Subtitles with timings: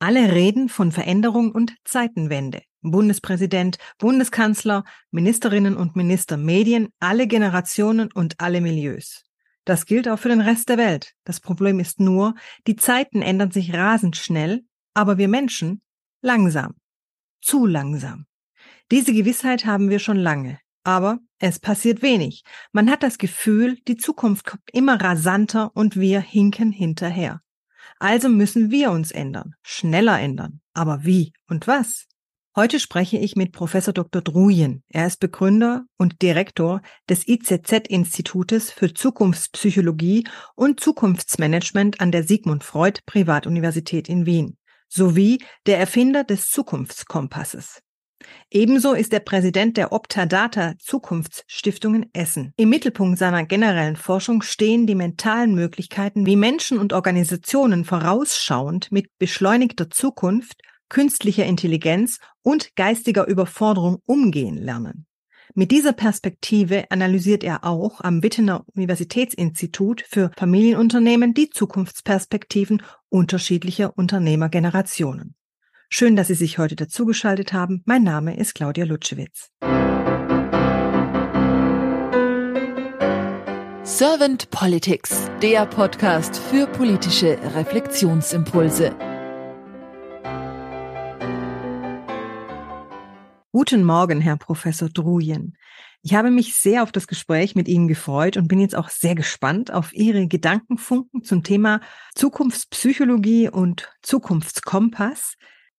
[0.00, 2.62] Alle reden von Veränderung und Zeitenwende.
[2.82, 9.24] Bundespräsident, Bundeskanzler, Ministerinnen und Minister, Medien, alle Generationen und alle Milieus.
[9.64, 11.12] Das gilt auch für den Rest der Welt.
[11.24, 12.34] Das Problem ist nur,
[12.66, 14.62] die Zeiten ändern sich rasend schnell,
[14.94, 15.82] aber wir Menschen
[16.22, 16.76] langsam.
[17.42, 18.26] Zu langsam.
[18.90, 20.58] Diese Gewissheit haben wir schon lange.
[20.84, 22.44] Aber es passiert wenig.
[22.72, 27.42] Man hat das Gefühl, die Zukunft kommt immer rasanter und wir hinken hinterher.
[27.98, 30.60] Also müssen wir uns ändern, schneller ändern.
[30.72, 32.06] Aber wie und was?
[32.56, 34.20] Heute spreche ich mit Professor Dr.
[34.20, 34.82] Drujen.
[34.88, 40.26] Er ist Begründer und Direktor des IZZ-Institutes für Zukunftspsychologie
[40.56, 44.56] und Zukunftsmanagement an der Sigmund Freud Privatuniversität in Wien
[44.88, 47.80] sowie der Erfinder des Zukunftskompasses.
[48.50, 52.52] Ebenso ist er Präsident der Optadata Zukunftsstiftungen Essen.
[52.56, 59.18] Im Mittelpunkt seiner generellen Forschung stehen die mentalen Möglichkeiten, wie Menschen und Organisationen vorausschauend mit
[59.18, 65.06] beschleunigter Zukunft, künstlicher Intelligenz und geistiger Überforderung umgehen lernen.
[65.54, 75.34] Mit dieser Perspektive analysiert er auch am Wittener Universitätsinstitut für Familienunternehmen die Zukunftsperspektiven unterschiedlicher Unternehmergenerationen.
[75.90, 77.82] Schön, dass Sie sich heute dazugeschaltet haben.
[77.86, 79.50] Mein Name ist Claudia Lutschewitz.
[83.84, 88.94] Servant Politics, der Podcast für politische Reflexionsimpulse.
[93.50, 95.56] Guten Morgen, Herr Professor Drujen.
[96.02, 99.14] Ich habe mich sehr auf das Gespräch mit Ihnen gefreut und bin jetzt auch sehr
[99.14, 101.80] gespannt auf Ihre Gedankenfunken zum Thema
[102.14, 105.36] Zukunftspsychologie und Zukunftskompass.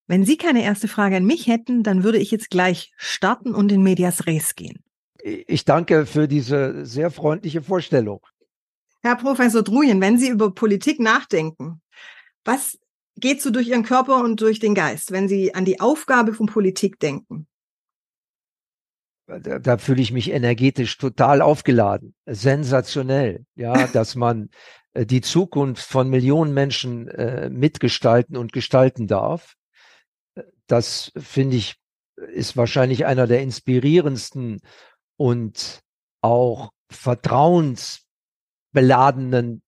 [0.09, 3.71] Wenn Sie keine erste Frage an mich hätten, dann würde ich jetzt gleich starten und
[3.71, 4.83] in Medias Res gehen.
[5.21, 8.19] Ich danke für diese sehr freundliche Vorstellung.
[9.03, 11.83] Herr Professor Drujen, wenn Sie über Politik nachdenken,
[12.43, 12.79] was
[13.17, 16.47] geht so durch Ihren Körper und durch den Geist, wenn Sie an die Aufgabe von
[16.47, 17.45] Politik denken?
[19.27, 22.15] Da, da fühle ich mich energetisch total aufgeladen.
[22.25, 24.49] Sensationell, ja, dass man
[24.93, 29.55] äh, die Zukunft von Millionen Menschen äh, mitgestalten und gestalten darf
[30.69, 31.75] das finde ich,
[32.15, 34.61] ist wahrscheinlich einer der inspirierendsten
[35.17, 35.81] und
[36.21, 39.61] auch vertrauensbeladenen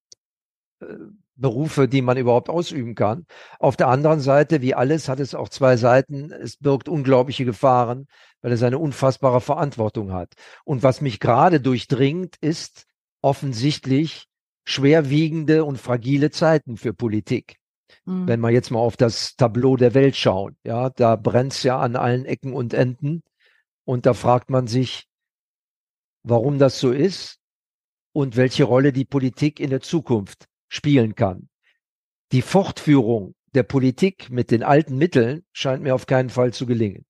[0.80, 0.86] äh,
[1.34, 3.26] Berufe, die man überhaupt ausüben kann.
[3.58, 6.30] Auf der anderen Seite, wie alles, hat es auch zwei Seiten.
[6.30, 8.06] Es birgt unglaubliche Gefahren,
[8.42, 10.34] weil es eine unfassbare Verantwortung hat.
[10.64, 12.86] Und was mich gerade durchdringt, ist
[13.22, 14.26] offensichtlich
[14.64, 17.56] schwerwiegende und fragile Zeiten für Politik.
[18.04, 18.28] Mhm.
[18.28, 21.96] Wenn wir jetzt mal auf das Tableau der Welt schauen, ja, da brennt's ja an
[21.96, 23.22] allen Ecken und Enden.
[23.84, 25.08] Und da fragt man sich,
[26.22, 27.38] warum das so ist
[28.12, 31.48] und welche Rolle die Politik in der Zukunft spielen kann.
[32.32, 37.04] Die Fortführung der Politik mit den alten Mitteln scheint mir auf keinen Fall zu gelingen.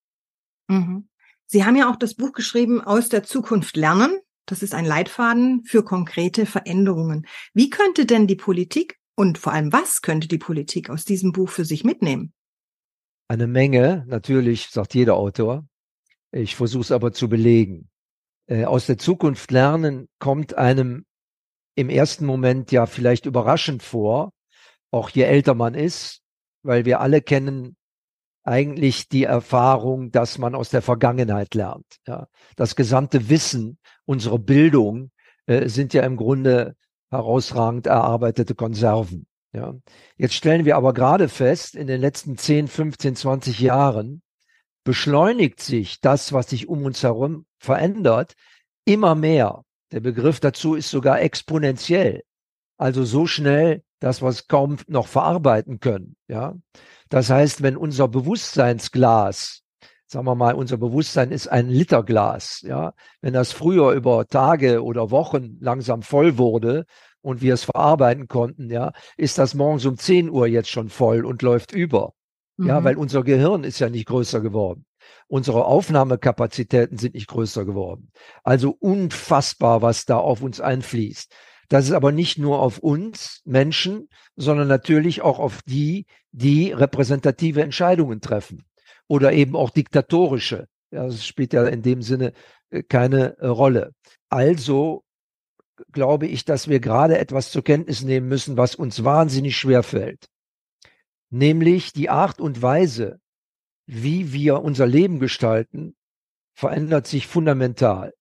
[0.68, 1.08] Mhm.
[1.46, 4.18] Sie haben ja auch das Buch geschrieben, aus der Zukunft lernen.
[4.46, 7.26] Das ist ein Leitfaden für konkrete Veränderungen.
[7.54, 11.48] Wie könnte denn die Politik und vor allem, was könnte die Politik aus diesem Buch
[11.48, 12.32] für sich mitnehmen?
[13.28, 15.66] Eine Menge, natürlich, sagt jeder Autor.
[16.32, 17.88] Ich versuche es aber zu belegen.
[18.46, 21.04] Äh, aus der Zukunft lernen kommt einem
[21.74, 24.32] im ersten Moment ja vielleicht überraschend vor,
[24.90, 26.20] auch je älter man ist,
[26.62, 27.76] weil wir alle kennen
[28.44, 31.86] eigentlich die Erfahrung, dass man aus der Vergangenheit lernt.
[32.06, 32.28] Ja.
[32.56, 35.10] Das gesamte Wissen, unsere Bildung
[35.46, 36.76] äh, sind ja im Grunde
[37.12, 39.26] herausragend erarbeitete Konserven.
[39.52, 39.74] Ja.
[40.16, 44.22] Jetzt stellen wir aber gerade fest, in den letzten 10, 15, 20 Jahren
[44.82, 48.34] beschleunigt sich das, was sich um uns herum verändert,
[48.84, 49.62] immer mehr.
[49.92, 52.22] Der Begriff dazu ist sogar exponentiell.
[52.78, 56.16] Also so schnell, dass wir es kaum noch verarbeiten können.
[56.26, 56.56] Ja.
[57.10, 59.61] Das heißt, wenn unser Bewusstseinsglas
[60.12, 62.60] sagen wir mal, unser Bewusstsein ist ein Literglas.
[62.62, 62.92] Ja,
[63.22, 66.84] wenn das früher über Tage oder Wochen langsam voll wurde
[67.22, 71.24] und wir es verarbeiten konnten, ja, ist das morgens um 10 Uhr jetzt schon voll
[71.24, 72.12] und läuft über.
[72.58, 72.68] Mhm.
[72.68, 74.84] Ja, weil unser Gehirn ist ja nicht größer geworden.
[75.28, 78.12] Unsere Aufnahmekapazitäten sind nicht größer geworden.
[78.44, 81.32] Also unfassbar, was da auf uns einfließt.
[81.70, 87.62] Das ist aber nicht nur auf uns Menschen, sondern natürlich auch auf die, die repräsentative
[87.62, 88.66] Entscheidungen treffen
[89.12, 90.68] oder eben auch diktatorische.
[90.90, 92.32] Ja, das spielt ja in dem Sinne
[92.70, 93.92] äh, keine äh, Rolle.
[94.30, 95.04] Also
[95.92, 100.30] glaube ich, dass wir gerade etwas zur Kenntnis nehmen müssen, was uns wahnsinnig schwer fällt.
[101.28, 103.20] Nämlich die Art und Weise,
[103.84, 105.94] wie wir unser Leben gestalten,
[106.54, 108.14] verändert sich fundamental.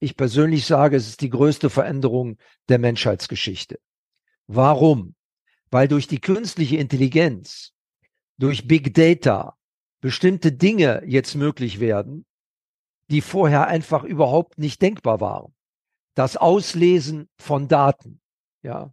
[0.00, 2.38] Ich persönlich sage, es ist die größte Veränderung
[2.68, 3.78] der Menschheitsgeschichte.
[4.48, 5.14] Warum?
[5.70, 7.70] Weil durch die künstliche Intelligenz
[8.36, 9.56] durch Big Data
[10.04, 12.26] bestimmte Dinge jetzt möglich werden,
[13.08, 15.54] die vorher einfach überhaupt nicht denkbar waren.
[16.14, 18.20] Das Auslesen von Daten.
[18.62, 18.92] Ja.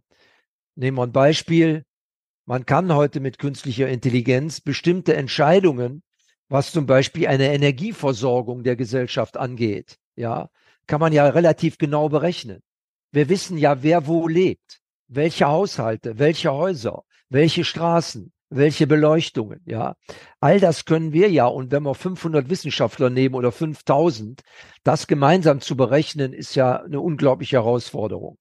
[0.74, 1.84] Nehmen wir ein Beispiel.
[2.46, 6.02] Man kann heute mit künstlicher Intelligenz bestimmte Entscheidungen,
[6.48, 10.48] was zum Beispiel eine Energieversorgung der Gesellschaft angeht, ja,
[10.86, 12.62] kann man ja relativ genau berechnen.
[13.10, 19.94] Wir wissen ja, wer wo lebt, welche Haushalte, welche Häuser, welche Straßen, welche Beleuchtungen, ja.
[20.40, 21.46] All das können wir ja.
[21.46, 24.42] Und wenn wir 500 Wissenschaftler nehmen oder 5000,
[24.84, 28.38] das gemeinsam zu berechnen, ist ja eine unglaubliche Herausforderung.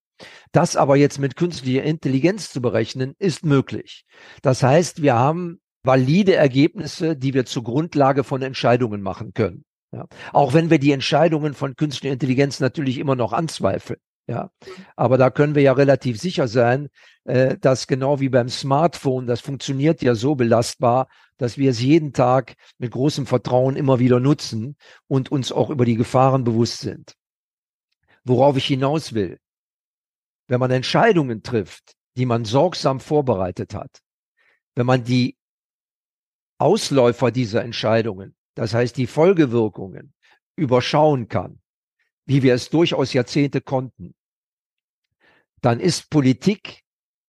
[0.51, 4.05] Das aber jetzt mit künstlicher Intelligenz zu berechnen, ist möglich.
[4.41, 9.65] Das heißt, wir haben valide Ergebnisse, die wir zur Grundlage von Entscheidungen machen können.
[9.91, 10.05] Ja.
[10.31, 13.99] Auch wenn wir die Entscheidungen von künstlicher Intelligenz natürlich immer noch anzweifeln.
[14.27, 14.51] Ja,
[14.95, 16.89] aber da können wir ja relativ sicher sein,
[17.25, 21.07] äh, dass genau wie beim Smartphone, das funktioniert ja so belastbar,
[21.37, 24.77] dass wir es jeden Tag mit großem Vertrauen immer wieder nutzen
[25.07, 27.15] und uns auch über die Gefahren bewusst sind.
[28.23, 29.39] Worauf ich hinaus will,
[30.47, 34.01] wenn man Entscheidungen trifft, die man sorgsam vorbereitet hat,
[34.75, 35.37] wenn man die
[36.59, 40.13] Ausläufer dieser Entscheidungen, das heißt die Folgewirkungen,
[40.55, 41.60] überschauen kann,
[42.31, 44.15] wie wir es durchaus Jahrzehnte konnten,
[45.59, 46.83] dann ist Politik,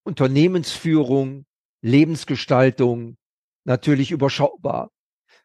[0.04, 1.44] Unternehmensführung,
[1.80, 3.16] Lebensgestaltung
[3.64, 4.92] natürlich überschaubar.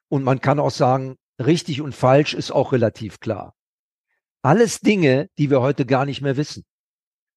[0.09, 3.55] Und man kann auch sagen, richtig und falsch ist auch relativ klar.
[4.43, 6.63] Alles Dinge, die wir heute gar nicht mehr wissen.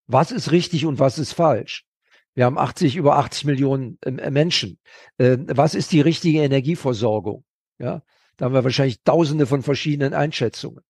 [0.07, 1.87] Was ist richtig und was ist falsch?
[2.35, 4.79] Wir haben 80, über 80 Millionen äh, Menschen.
[5.17, 7.45] Äh, was ist die richtige Energieversorgung?
[7.79, 8.03] Ja,
[8.37, 10.85] da haben wir wahrscheinlich tausende von verschiedenen Einschätzungen.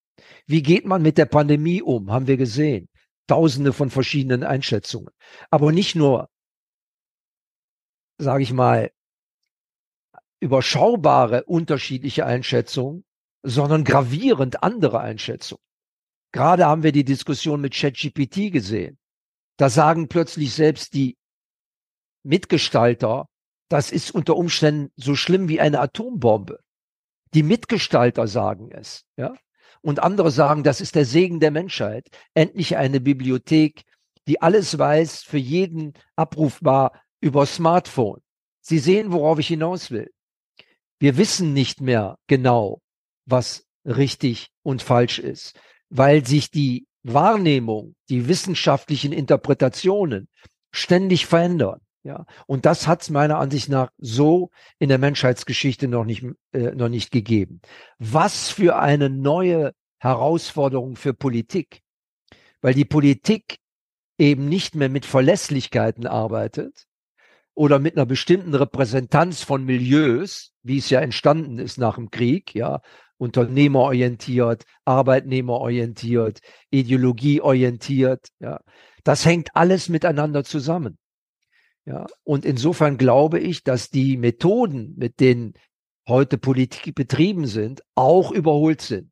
[0.47, 2.11] Wie geht man mit der Pandemie um?
[2.11, 2.89] Haben wir gesehen.
[3.27, 5.11] Tausende von verschiedenen Einschätzungen.
[5.51, 6.29] Aber nicht nur,
[8.19, 8.91] sage ich mal,
[10.41, 13.05] überschaubare unterschiedliche Einschätzungen,
[13.43, 15.63] sondern gravierend andere Einschätzungen.
[16.33, 18.99] Gerade haben wir die Diskussion mit ChatGPT gesehen.
[19.57, 21.19] Da sagen plötzlich selbst die
[22.23, 23.27] Mitgestalter,
[23.69, 26.61] das ist unter Umständen so schlimm wie eine Atombombe.
[27.35, 29.35] Die Mitgestalter sagen es, ja.
[29.83, 32.09] Und andere sagen, das ist der Segen der Menschheit.
[32.35, 33.83] Endlich eine Bibliothek,
[34.27, 38.21] die alles weiß, für jeden abrufbar über Smartphone.
[38.61, 40.11] Sie sehen, worauf ich hinaus will.
[40.99, 42.83] Wir wissen nicht mehr genau,
[43.25, 50.29] was richtig und falsch ist, weil sich die Wahrnehmung, die wissenschaftlichen Interpretationen
[50.71, 51.81] ständig verändern.
[52.03, 56.75] Ja, und das hat es meiner Ansicht nach so in der Menschheitsgeschichte noch nicht, äh,
[56.75, 57.61] noch nicht gegeben.
[57.99, 61.83] Was für eine neue Herausforderung für Politik,
[62.63, 63.59] weil die Politik
[64.19, 66.87] eben nicht mehr mit Verlässlichkeiten arbeitet
[67.55, 72.55] oder mit einer bestimmten Repräsentanz von Milieus, wie es ja entstanden ist nach dem Krieg,
[72.55, 72.81] ja,
[73.19, 78.61] unternehmerorientiert, arbeitnehmerorientiert, ideologieorientiert, ja.
[79.05, 80.99] Das hängt alles miteinander zusammen.
[81.91, 85.55] Ja, und insofern glaube ich, dass die Methoden, mit denen
[86.07, 89.11] heute Politik betrieben sind, auch überholt sind.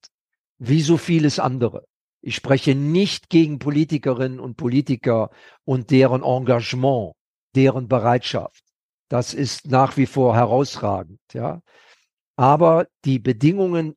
[0.59, 1.87] Wie so vieles andere.
[2.21, 5.31] Ich spreche nicht gegen Politikerinnen und Politiker
[5.65, 7.15] und deren Engagement,
[7.57, 8.63] deren Bereitschaft.
[9.09, 11.61] Das ist nach wie vor herausragend, ja.
[12.37, 13.97] Aber die Bedingungen,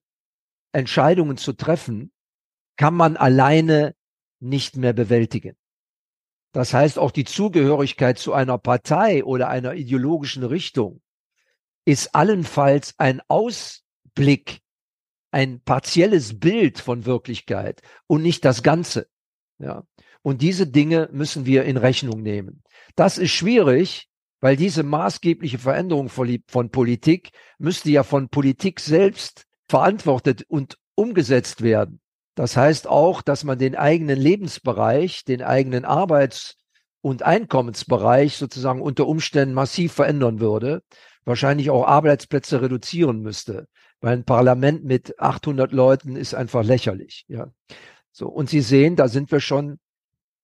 [0.73, 2.11] Entscheidungen zu treffen,
[2.77, 3.93] kann man alleine
[4.39, 5.55] nicht mehr bewältigen.
[6.51, 11.01] Das heißt, auch die Zugehörigkeit zu einer Partei oder einer ideologischen Richtung
[11.85, 14.59] ist allenfalls ein Ausblick,
[15.31, 19.07] ein partielles Bild von Wirklichkeit und nicht das Ganze.
[19.59, 19.83] Ja.
[20.21, 22.63] Und diese Dinge müssen wir in Rechnung nehmen.
[22.95, 24.09] Das ist schwierig,
[24.41, 32.01] weil diese maßgebliche Veränderung von Politik müsste ja von Politik selbst verantwortet und umgesetzt werden.
[32.41, 36.55] Das heißt auch, dass man den eigenen Lebensbereich, den eigenen Arbeits-
[36.99, 40.81] und Einkommensbereich sozusagen unter Umständen massiv verändern würde,
[41.23, 43.67] wahrscheinlich auch Arbeitsplätze reduzieren müsste,
[43.99, 47.25] weil ein Parlament mit 800 Leuten ist einfach lächerlich.
[47.27, 47.51] Ja,
[48.11, 49.77] so und Sie sehen, da sind wir schon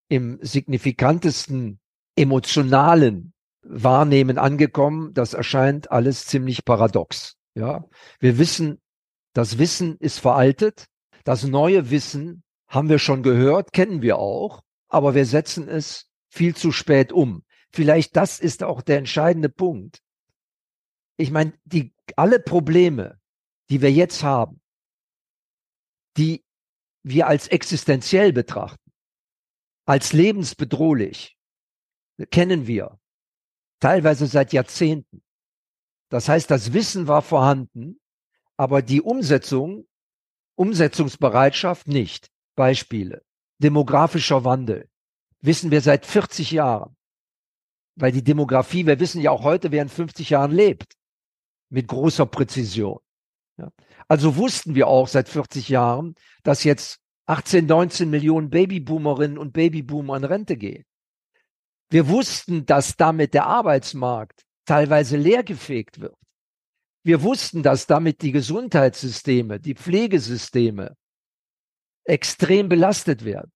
[0.07, 1.79] im signifikantesten
[2.15, 5.15] emotionalen Wahrnehmen angekommen.
[5.15, 7.37] Das erscheint alles ziemlich paradox.
[7.55, 7.85] Ja,
[8.19, 8.81] wir wissen,
[9.33, 10.85] das Wissen ist veraltet.
[11.27, 16.55] Das neue Wissen haben wir schon gehört, kennen wir auch, aber wir setzen es viel
[16.55, 17.43] zu spät um.
[17.69, 20.01] Vielleicht das ist auch der entscheidende Punkt.
[21.17, 23.19] Ich meine, die, alle Probleme,
[23.69, 24.61] die wir jetzt haben,
[26.15, 26.45] die
[27.03, 28.93] wir als existenziell betrachten,
[29.85, 31.37] als lebensbedrohlich,
[32.31, 33.01] kennen wir,
[33.81, 35.21] teilweise seit Jahrzehnten.
[36.07, 37.99] Das heißt, das Wissen war vorhanden,
[38.55, 39.89] aber die Umsetzung,
[40.57, 42.29] Umsetzungsbereitschaft nicht.
[42.55, 43.23] Beispiele.
[43.59, 44.89] Demografischer Wandel.
[45.39, 46.95] Wissen wir seit 40 Jahren.
[47.95, 50.93] Weil die Demografie, wir wissen ja auch heute, wer in 50 Jahren lebt.
[51.69, 52.99] Mit großer Präzision.
[53.57, 53.71] Ja.
[54.07, 60.17] Also wussten wir auch seit 40 Jahren, dass jetzt 18, 19 Millionen Babyboomerinnen und Babyboomer
[60.17, 60.85] in Rente gehen.
[61.89, 66.15] Wir wussten, dass damit der Arbeitsmarkt teilweise leergefegt wird.
[67.07, 70.97] Wir wussten, dass damit die Gesundheitssysteme, die Pflegesysteme
[72.03, 73.49] extrem belastet werden.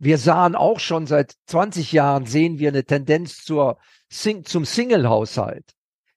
[0.00, 3.78] Wir sahen auch schon seit 20 Jahren, sehen wir eine Tendenz zur,
[4.10, 5.74] zum Single-Haushalt.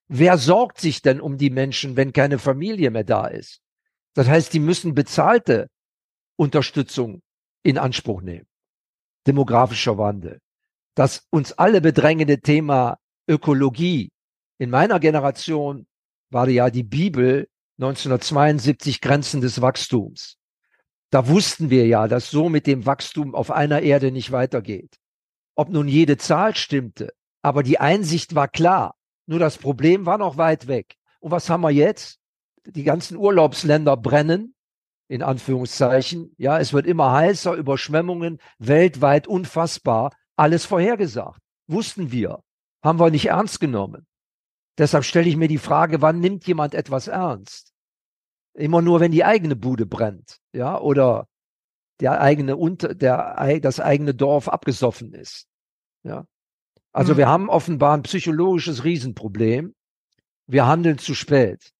[0.07, 3.61] Wer sorgt sich denn um die Menschen, wenn keine Familie mehr da ist?
[4.15, 5.69] Das heißt, die müssen bezahlte
[6.35, 7.21] Unterstützung
[7.61, 8.47] in Anspruch nehmen.
[9.27, 10.39] Demografischer Wandel.
[10.95, 12.97] Das uns alle bedrängende Thema
[13.27, 14.09] Ökologie.
[14.57, 15.85] In meiner Generation
[16.31, 17.47] war ja die Bibel
[17.79, 20.37] 1972 Grenzen des Wachstums.
[21.09, 24.97] Da wussten wir ja, dass so mit dem Wachstum auf einer Erde nicht weitergeht.
[25.55, 27.09] Ob nun jede Zahl stimmte,
[27.41, 28.95] aber die Einsicht war klar.
[29.25, 30.95] Nur das Problem war noch weit weg.
[31.19, 32.19] Und was haben wir jetzt?
[32.65, 34.55] Die ganzen Urlaubsländer brennen,
[35.07, 36.33] in Anführungszeichen.
[36.37, 40.13] Ja, es wird immer heißer, Überschwemmungen weltweit unfassbar.
[40.37, 41.41] Alles vorhergesagt.
[41.67, 42.41] Wussten wir.
[42.83, 44.07] Haben wir nicht ernst genommen.
[44.81, 47.71] Deshalb stelle ich mir die Frage, wann nimmt jemand etwas ernst?
[48.55, 51.27] Immer nur, wenn die eigene Bude brennt, ja, oder
[51.99, 55.45] der eigene unter, der, das eigene Dorf abgesoffen ist.
[56.01, 56.25] Ja.
[56.91, 57.17] Also mhm.
[57.17, 59.75] wir haben offenbar ein psychologisches Riesenproblem.
[60.47, 61.73] Wir handeln zu spät.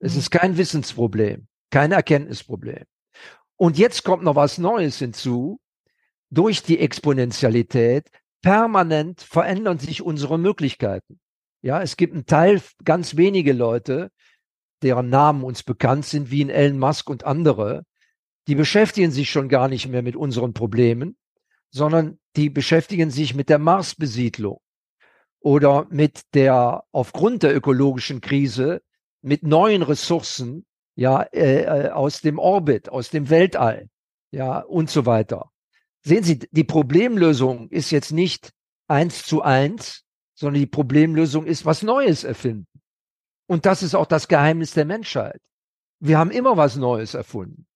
[0.00, 0.18] Es mhm.
[0.18, 2.82] ist kein Wissensproblem, kein Erkenntnisproblem.
[3.54, 5.60] Und jetzt kommt noch was Neues hinzu.
[6.30, 8.10] Durch die Exponentialität
[8.42, 11.20] permanent verändern sich unsere Möglichkeiten.
[11.62, 14.10] Ja, es gibt einen Teil, ganz wenige Leute,
[14.82, 17.84] deren Namen uns bekannt sind, wie in Elon Musk und andere,
[18.46, 21.16] die beschäftigen sich schon gar nicht mehr mit unseren Problemen,
[21.70, 24.60] sondern die beschäftigen sich mit der Marsbesiedlung
[25.40, 28.82] oder mit der, aufgrund der ökologischen Krise,
[29.22, 30.64] mit neuen Ressourcen,
[30.94, 33.88] ja, äh, äh, aus dem Orbit, aus dem Weltall,
[34.30, 35.50] ja, und so weiter.
[36.02, 38.52] Sehen Sie, die Problemlösung ist jetzt nicht
[38.88, 40.04] eins zu eins,
[40.40, 42.66] sondern die Problemlösung ist was Neues erfinden.
[43.46, 45.38] Und das ist auch das Geheimnis der Menschheit.
[46.00, 47.66] Wir haben immer was Neues erfunden.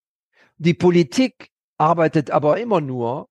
[0.57, 3.29] Die Politik arbeitet aber immer nur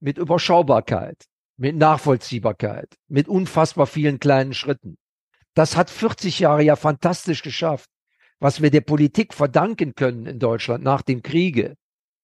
[0.00, 1.24] mit Überschaubarkeit,
[1.56, 4.98] mit Nachvollziehbarkeit, mit unfassbar vielen kleinen Schritten.
[5.54, 7.88] Das hat 40 Jahre ja fantastisch geschafft.
[8.38, 11.74] Was wir der Politik verdanken können in Deutschland nach dem Kriege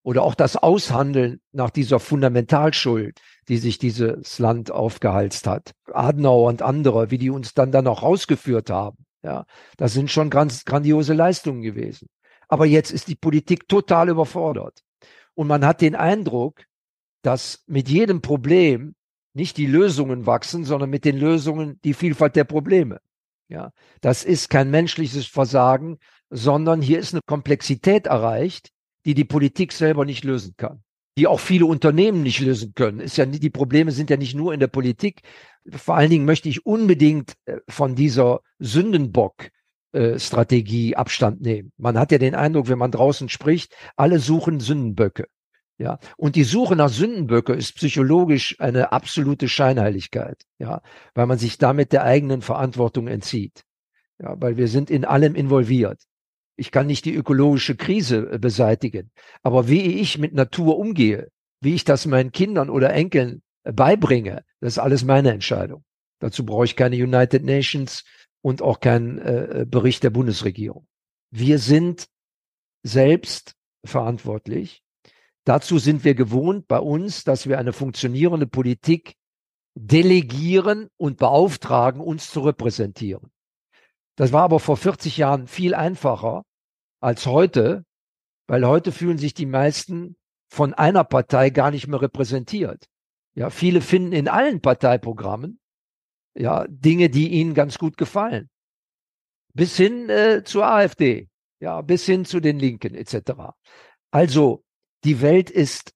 [0.02, 3.18] oder auch das Aushandeln nach dieser Fundamentalschuld,
[3.48, 5.72] die sich dieses Land aufgehalst hat.
[5.92, 9.04] Adenauer und andere, wie die uns dann dann auch rausgeführt haben.
[9.22, 9.46] Ja,
[9.76, 12.08] das sind schon ganz grandiose Leistungen gewesen.
[12.48, 14.82] Aber jetzt ist die Politik total überfordert.
[15.34, 16.64] Und man hat den Eindruck,
[17.22, 18.94] dass mit jedem Problem
[19.32, 23.00] nicht die Lösungen wachsen, sondern mit den Lösungen die Vielfalt der Probleme.
[23.48, 25.98] Ja, das ist kein menschliches Versagen,
[26.30, 28.70] sondern hier ist eine Komplexität erreicht,
[29.04, 30.82] die die Politik selber nicht lösen kann,
[31.18, 33.00] die auch viele Unternehmen nicht lösen können.
[33.00, 35.22] Ist ja die Probleme sind ja nicht nur in der Politik.
[35.68, 39.48] Vor allen Dingen möchte ich unbedingt äh, von dieser Sündenbock
[40.16, 41.70] Strategie Abstand nehmen.
[41.76, 45.26] Man hat ja den Eindruck, wenn man draußen spricht, alle suchen Sündenböcke.
[45.78, 50.80] Ja, und die Suche nach Sündenböcke ist psychologisch eine absolute Scheinheiligkeit, ja,
[51.14, 53.64] weil man sich damit der eigenen Verantwortung entzieht.
[54.18, 56.00] Ja, weil wir sind in allem involviert.
[56.56, 59.10] Ich kann nicht die ökologische Krise äh, beseitigen,
[59.42, 61.28] aber wie ich mit Natur umgehe,
[61.60, 65.84] wie ich das meinen Kindern oder Enkeln äh, beibringe, das ist alles meine Entscheidung.
[66.20, 68.04] Dazu brauche ich keine United Nations
[68.42, 70.86] und auch keinen äh, äh Bericht der Bundesregierung.
[71.30, 72.06] Wir sind
[72.84, 73.54] selbst
[73.84, 74.82] verantwortlich
[75.44, 79.16] Dazu sind wir gewohnt bei uns, dass wir eine funktionierende Politik
[79.74, 83.31] delegieren und beauftragen, uns zu repräsentieren.
[84.16, 86.44] Das war aber vor 40 Jahren viel einfacher
[87.00, 87.84] als heute,
[88.46, 90.16] weil heute fühlen sich die meisten
[90.50, 92.86] von einer Partei gar nicht mehr repräsentiert.
[93.34, 95.58] Ja, viele finden in allen Parteiprogrammen
[96.34, 98.50] ja Dinge, die ihnen ganz gut gefallen.
[99.54, 101.28] Bis hin äh, zur AfD,
[101.60, 103.54] ja, bis hin zu den Linken etc.
[104.10, 104.64] Also
[105.04, 105.94] die Welt ist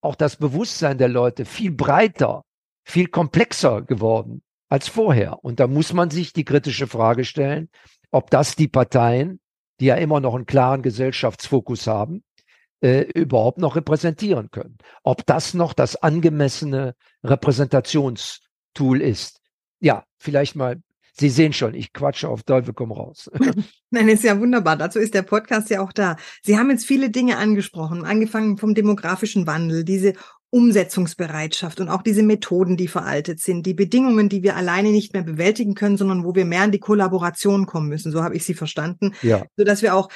[0.00, 2.44] auch das Bewusstsein der Leute viel breiter,
[2.84, 5.44] viel komplexer geworden als vorher.
[5.44, 7.68] Und da muss man sich die kritische Frage stellen,
[8.10, 9.40] ob das die Parteien,
[9.80, 12.22] die ja immer noch einen klaren Gesellschaftsfokus haben,
[12.80, 14.78] äh, überhaupt noch repräsentieren können.
[15.02, 19.40] Ob das noch das angemessene Repräsentationstool ist.
[19.80, 20.80] Ja, vielleicht mal
[21.16, 23.30] Sie sehen schon, ich quatsche auf Teufel komm raus.
[23.90, 24.76] Nein, ist ja wunderbar.
[24.76, 26.16] Dazu ist der Podcast ja auch da.
[26.42, 30.14] Sie haben jetzt viele Dinge angesprochen, angefangen vom demografischen Wandel, diese
[30.54, 35.24] Umsetzungsbereitschaft und auch diese Methoden, die veraltet sind, die Bedingungen, die wir alleine nicht mehr
[35.24, 38.12] bewältigen können, sondern wo wir mehr in die Kollaboration kommen müssen.
[38.12, 39.14] So habe ich sie verstanden.
[39.22, 39.42] Ja.
[39.56, 40.10] Sodass wir auch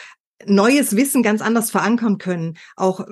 [0.46, 3.04] neues Wissen ganz anders verankern können, auch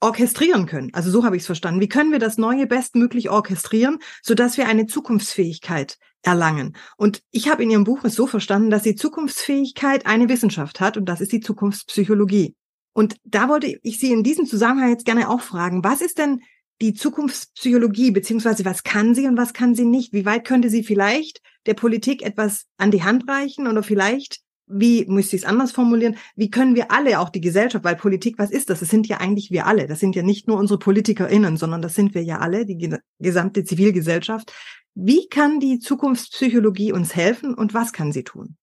[0.00, 0.90] orchestrieren können.
[0.92, 1.80] Also so habe ich es verstanden.
[1.80, 6.76] Wie können wir das Neue bestmöglich orchestrieren, sodass wir eine Zukunftsfähigkeit erlangen?
[6.96, 10.96] Und ich habe in Ihrem Buch es so verstanden, dass die Zukunftsfähigkeit eine Wissenschaft hat
[10.96, 12.56] und das ist die Zukunftspsychologie.
[12.92, 16.40] Und da wollte ich Sie in diesem Zusammenhang jetzt gerne auch fragen, was ist denn
[16.80, 20.12] die Zukunftspsychologie, beziehungsweise was kann sie und was kann sie nicht?
[20.12, 25.04] Wie weit könnte sie vielleicht der Politik etwas an die Hand reichen oder vielleicht wie
[25.06, 26.16] muss ich es anders formulieren?
[26.34, 28.80] Wie können wir alle, auch die Gesellschaft, weil Politik, was ist das?
[28.80, 29.86] Das sind ja eigentlich wir alle.
[29.86, 33.64] Das sind ja nicht nur unsere PolitikerInnen, sondern das sind wir ja alle, die gesamte
[33.64, 34.52] Zivilgesellschaft.
[34.94, 38.56] Wie kann die Zukunftspsychologie uns helfen und was kann sie tun?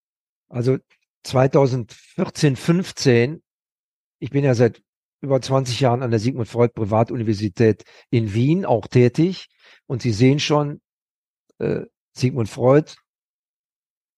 [0.48, 0.78] Also
[1.24, 3.44] 2014, 15,
[4.20, 4.82] ich bin ja seit
[5.22, 9.48] über 20 Jahren an der Sigmund Freud Privatuniversität in Wien auch tätig
[9.88, 10.82] und Sie sehen schon,
[11.60, 11.82] äh,
[12.14, 12.94] Sigmund Freud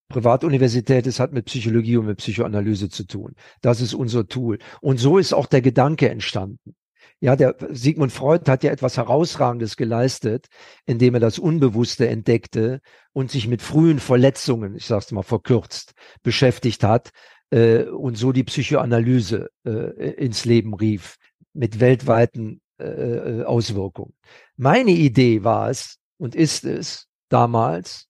[0.10, 3.34] Privatuniversität, es hat mit Psychologie und mit Psychoanalyse zu tun.
[3.62, 4.60] Das ist unser Tool.
[4.82, 6.76] Und so ist auch der Gedanke entstanden.
[7.22, 10.48] Ja, der Sigmund Freud hat ja etwas Herausragendes geleistet,
[10.86, 12.82] indem er das Unbewusste entdeckte
[13.14, 15.94] und sich mit frühen Verletzungen, ich sag's mal verkürzt,
[16.24, 17.12] beschäftigt hat
[17.52, 21.18] äh, und so die Psychoanalyse äh, ins Leben rief
[21.54, 24.14] mit weltweiten äh, äh Auswirkungen.
[24.58, 28.08] Meine Idee war es und ist es damals,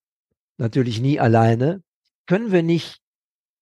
[0.57, 1.83] natürlich nie alleine,
[2.27, 2.99] können wir nicht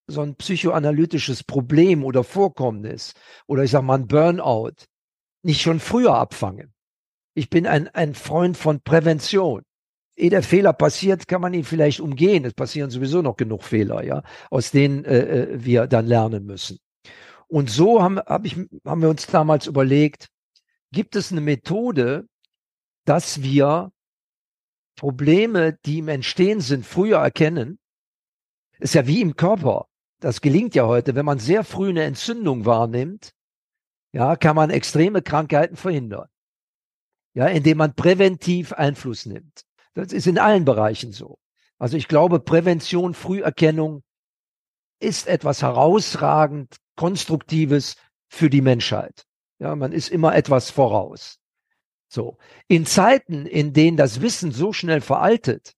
[0.06, 3.14] so ein psychoanalytisches Problem oder Vorkommnis
[3.46, 4.86] oder ich sage mal ein Burnout
[5.42, 6.72] nicht schon früher abfangen.
[7.34, 9.62] Ich bin ein, ein Freund von Prävention.
[10.20, 12.44] Ehe der Fehler passiert, kann man ihn vielleicht umgehen.
[12.44, 16.78] Es passieren sowieso noch genug Fehler, ja, aus denen äh, äh wir dann lernen müssen.
[17.48, 20.28] Und so haben, hab ich, haben wir uns damals überlegt,
[20.92, 22.26] gibt es eine Methode,
[23.04, 23.90] dass wir
[24.96, 27.80] Probleme, die im Entstehen sind, früher erkennen
[28.80, 29.86] ist ja wie im Körper.
[30.20, 31.14] Das gelingt ja heute.
[31.14, 33.32] Wenn man sehr früh eine Entzündung wahrnimmt,
[34.12, 36.28] ja, kann man extreme Krankheiten verhindern.
[37.34, 39.62] Ja, indem man präventiv Einfluss nimmt.
[39.94, 41.38] Das ist in allen Bereichen so.
[41.78, 44.02] Also ich glaube, Prävention, Früherkennung
[45.00, 47.96] ist etwas herausragend Konstruktives
[48.28, 49.24] für die Menschheit.
[49.58, 51.38] Ja, man ist immer etwas voraus.
[52.08, 52.38] So.
[52.68, 55.74] In Zeiten, in denen das Wissen so schnell veraltet,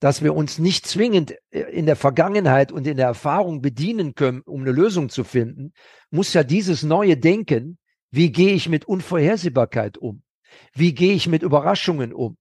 [0.00, 4.42] dass wir uns nicht zwingend äh, in der Vergangenheit und in der Erfahrung bedienen können,
[4.42, 5.72] um eine Lösung zu finden,
[6.10, 7.78] muss ja dieses neue Denken,
[8.10, 10.22] wie gehe ich mit Unvorhersehbarkeit um?
[10.74, 12.36] Wie gehe ich mit Überraschungen um?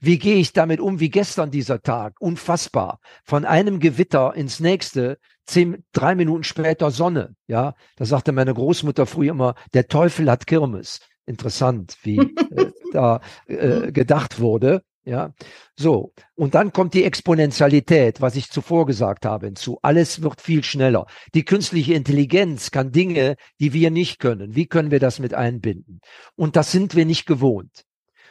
[0.00, 2.14] Wie gehe ich damit um wie gestern dieser Tag?
[2.20, 3.00] Unfassbar.
[3.24, 7.34] Von einem Gewitter ins nächste, zehn, drei Minuten später Sonne.
[7.46, 11.00] Ja, da sagte meine Großmutter früher immer, der Teufel hat Kirmes.
[11.24, 14.82] Interessant, wie äh, da äh, gedacht wurde.
[15.04, 15.32] Ja,
[15.76, 16.12] so.
[16.34, 19.78] Und dann kommt die Exponentialität, was ich zuvor gesagt habe, hinzu.
[19.82, 21.06] Alles wird viel schneller.
[21.32, 24.56] Die künstliche Intelligenz kann Dinge, die wir nicht können.
[24.56, 26.00] Wie können wir das mit einbinden?
[26.34, 27.84] Und das sind wir nicht gewohnt.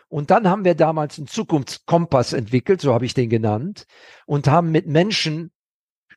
[0.08, 3.86] Und dann haben wir damals einen Zukunftskompass entwickelt, so habe ich den genannt,
[4.26, 5.52] und haben mit Menschen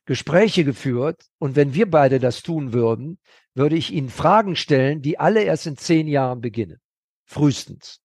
[0.05, 1.25] Gespräche geführt.
[1.37, 3.19] Und wenn wir beide das tun würden,
[3.53, 6.79] würde ich ihnen Fragen stellen, die alle erst in zehn Jahren beginnen.
[7.25, 7.99] Frühestens.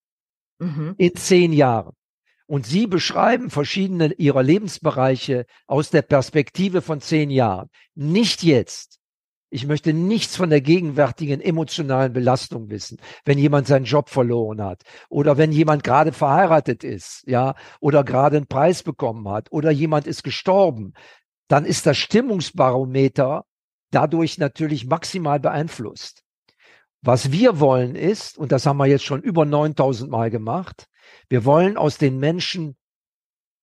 [0.59, 0.95] Mhm.
[0.97, 1.95] In zehn Jahren.
[2.47, 7.69] Und Sie beschreiben verschiedene Ihrer Lebensbereiche aus der Perspektive von zehn Jahren.
[7.95, 8.99] Nicht jetzt.
[9.55, 14.83] Ich möchte nichts von der gegenwärtigen emotionalen Belastung wissen, wenn jemand seinen Job verloren hat
[15.07, 20.07] oder wenn jemand gerade verheiratet ist, ja, oder gerade einen Preis bekommen hat oder jemand
[20.07, 20.91] ist gestorben,
[21.47, 23.45] dann ist das Stimmungsbarometer
[23.91, 26.25] dadurch natürlich maximal beeinflusst.
[27.01, 30.87] Was wir wollen ist, und das haben wir jetzt schon über 9000 Mal gemacht,
[31.29, 32.75] wir wollen aus den Menschen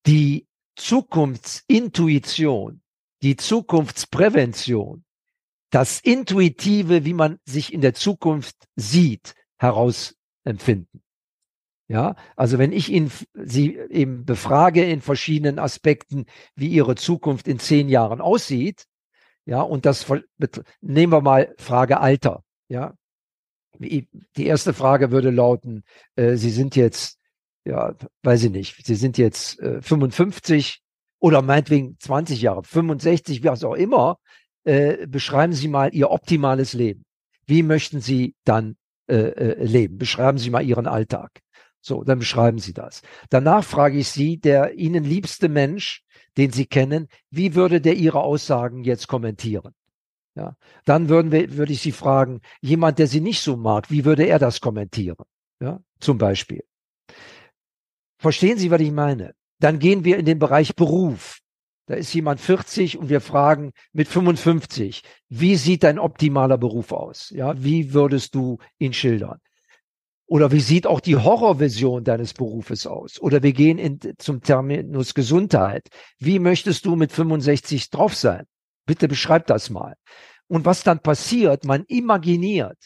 [0.06, 2.80] die Zukunftsintuition,
[3.20, 5.04] die Zukunftsprävention,
[5.72, 11.02] das Intuitive, wie man sich in der Zukunft sieht, herausempfinden.
[11.88, 17.58] Ja, also wenn ich ihn, Sie eben befrage in verschiedenen Aspekten, wie Ihre Zukunft in
[17.58, 18.84] zehn Jahren aussieht,
[19.44, 20.06] ja, und das
[20.80, 22.94] nehmen wir mal Frage Alter, ja.
[23.78, 24.06] Die
[24.36, 25.82] erste Frage würde lauten,
[26.14, 27.18] äh, Sie sind jetzt
[27.64, 30.82] ja, weiß ich nicht, Sie sind jetzt äh, 55
[31.20, 34.18] oder meinetwegen 20 Jahre, 65, wie auch immer,
[34.64, 37.04] äh, beschreiben Sie mal Ihr optimales Leben.
[37.46, 38.76] Wie möchten Sie dann
[39.08, 39.98] äh, äh, leben?
[39.98, 41.40] Beschreiben Sie mal Ihren Alltag.
[41.80, 43.02] So, dann beschreiben Sie das.
[43.28, 46.02] Danach frage ich Sie, der Ihnen liebste Mensch,
[46.36, 49.74] den Sie kennen, wie würde der Ihre Aussagen jetzt kommentieren?
[50.34, 54.04] Ja, dann würden wir, würde ich Sie fragen, jemand, der Sie nicht so mag, wie
[54.04, 55.26] würde er das kommentieren?
[55.60, 56.64] Ja, zum Beispiel.
[58.18, 59.34] Verstehen Sie, was ich meine?
[59.58, 61.41] Dann gehen wir in den Bereich Beruf.
[61.86, 67.30] Da ist jemand 40 und wir fragen mit 55, wie sieht dein optimaler Beruf aus?
[67.30, 69.38] Ja, wie würdest du ihn schildern?
[70.26, 73.20] Oder wie sieht auch die Horrorversion deines Berufes aus?
[73.20, 75.88] Oder wir gehen in, zum Terminus Gesundheit.
[76.18, 78.46] Wie möchtest du mit 65 drauf sein?
[78.86, 79.94] Bitte beschreib das mal.
[80.46, 82.78] Und was dann passiert, man imaginiert.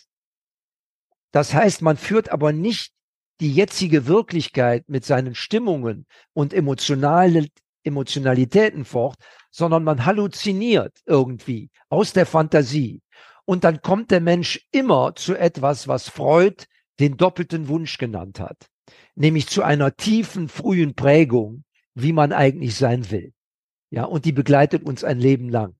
[1.31, 2.93] Das heißt, man führt aber nicht
[3.41, 7.47] die jetzige Wirklichkeit mit seinen Stimmungen und emotionale,
[7.87, 9.16] Emotionalitäten fort,
[9.51, 13.03] sondern man halluziniert irgendwie aus der Fantasie.
[13.44, 16.64] Und dann kommt der Mensch immer zu etwas, was Freud
[16.99, 18.68] den doppelten Wunsch genannt hat,
[19.14, 23.33] nämlich zu einer tiefen, frühen Prägung, wie man eigentlich sein will.
[23.90, 25.77] Ja, und die begleitet uns ein Leben lang.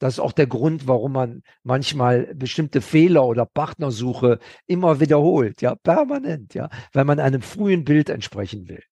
[0.00, 5.76] Das ist auch der Grund, warum man manchmal bestimmte Fehler oder Partnersuche immer wiederholt, ja,
[5.76, 8.82] permanent, ja, weil man einem frühen Bild entsprechen will.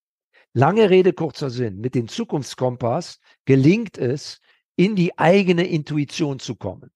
[0.55, 1.81] Lange Rede, kurzer Sinn.
[1.81, 4.41] Mit dem Zukunftskompass gelingt es,
[4.77, 6.91] in die eigene Intuition zu kommen,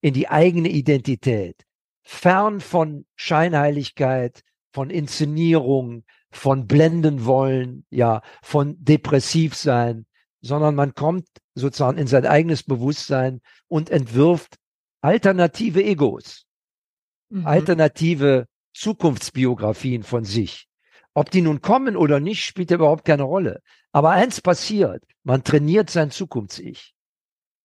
[0.00, 1.64] in die eigene Identität,
[2.02, 10.06] fern von Scheinheiligkeit, von Inszenierung, von blenden wollen, ja, von depressiv sein,
[10.40, 14.56] sondern man kommt sozusagen in sein eigenes Bewusstsein und entwirft
[15.00, 16.44] alternative Egos,
[17.30, 17.46] mhm.
[17.46, 20.66] alternative Zukunftsbiografien von sich.
[21.14, 23.62] Ob die nun kommen oder nicht, spielt überhaupt keine Rolle.
[23.92, 26.94] Aber eins passiert, man trainiert sein Zukunfts-Ich.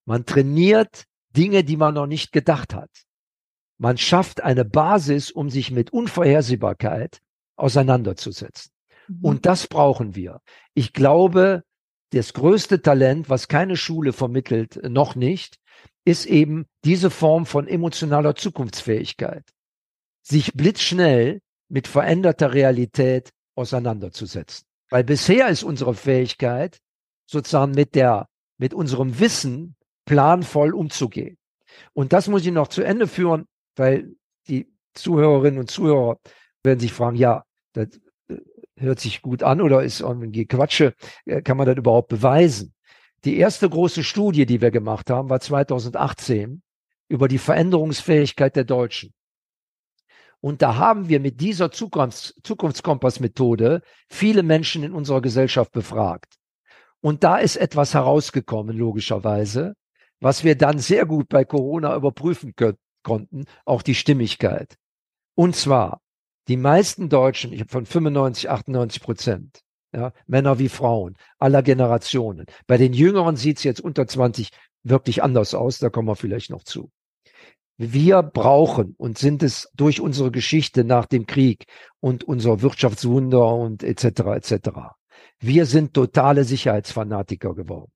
[0.06, 2.90] Man trainiert Dinge, die man noch nicht gedacht hat.
[3.80, 7.20] Man schafft eine Basis, um sich mit Unvorhersehbarkeit
[7.56, 8.72] auseinanderzusetzen.
[9.08, 9.20] Mhm.
[9.26, 10.42] Und das brauchen wir.
[10.74, 11.64] Ich glaube,
[12.12, 15.58] das größte Talent, was keine Schule vermittelt, noch nicht,
[16.06, 19.44] ist eben diese Form von emotionaler Zukunftsfähigkeit.
[20.22, 24.66] Sich blitzschnell mit veränderter Realität auseinanderzusetzen.
[24.90, 26.80] Weil bisher ist unsere Fähigkeit,
[27.28, 31.38] sozusagen mit der, mit unserem Wissen planvoll umzugehen.
[31.94, 33.46] Und das muss ich noch zu Ende führen
[33.80, 34.16] weil
[34.48, 36.20] die Zuhörerinnen und Zuhörer
[36.64, 37.88] werden sich fragen, ja, das
[38.28, 38.36] äh,
[38.76, 40.94] hört sich gut an oder ist irgendwie Quatsche,
[41.26, 42.74] äh, kann man das überhaupt beweisen?
[43.24, 46.62] Die erste große Studie, die wir gemacht haben, war 2018
[47.08, 49.14] über die Veränderungsfähigkeit der Deutschen.
[50.42, 56.36] Und da haben wir mit dieser Zukunfts Zukunftskompass-Methode viele Menschen in unserer Gesellschaft befragt.
[57.02, 59.76] Und da ist etwas herausgekommen, logischerweise,
[60.20, 62.54] was wir dann sehr gut bei Corona überprüfen
[63.04, 64.76] konnten, auch die Stimmigkeit.
[65.36, 66.02] Und zwar,
[66.48, 69.60] die meisten Deutschen, ich habe von 95, 98 Prozent,
[69.94, 72.46] ja, Männer wie Frauen, aller Generationen.
[72.68, 74.50] Bei den Jüngeren sieht es jetzt unter 20
[74.84, 76.92] wirklich anders aus, da kommen wir vielleicht noch zu.
[77.82, 81.64] Wir brauchen und sind es durch unsere Geschichte nach dem Krieg
[82.02, 84.04] und unser Wirtschaftswunder und etc.
[84.36, 84.70] etc.
[85.40, 87.90] Wir sind totale Sicherheitsfanatiker geworden.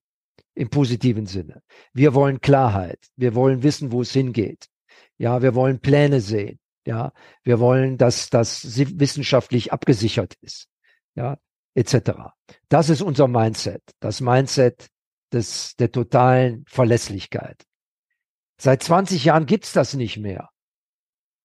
[0.56, 1.62] Im positiven Sinne.
[1.92, 3.00] Wir wollen Klarheit.
[3.18, 4.68] Wir wollen wissen, wo es hingeht.
[5.18, 6.60] Ja, wir wollen Pläne sehen.
[6.88, 7.12] Ja,
[7.44, 10.70] wir wollen, dass das wissenschaftlich abgesichert ist.
[11.14, 11.38] Ja,
[11.76, 12.12] etc.
[12.70, 13.82] Das ist unser Mindset.
[14.00, 14.88] Das Mindset
[15.34, 17.66] des, der totalen Verlässlichkeit.
[18.64, 20.48] Seit 20 Jahren gibt's das nicht mehr.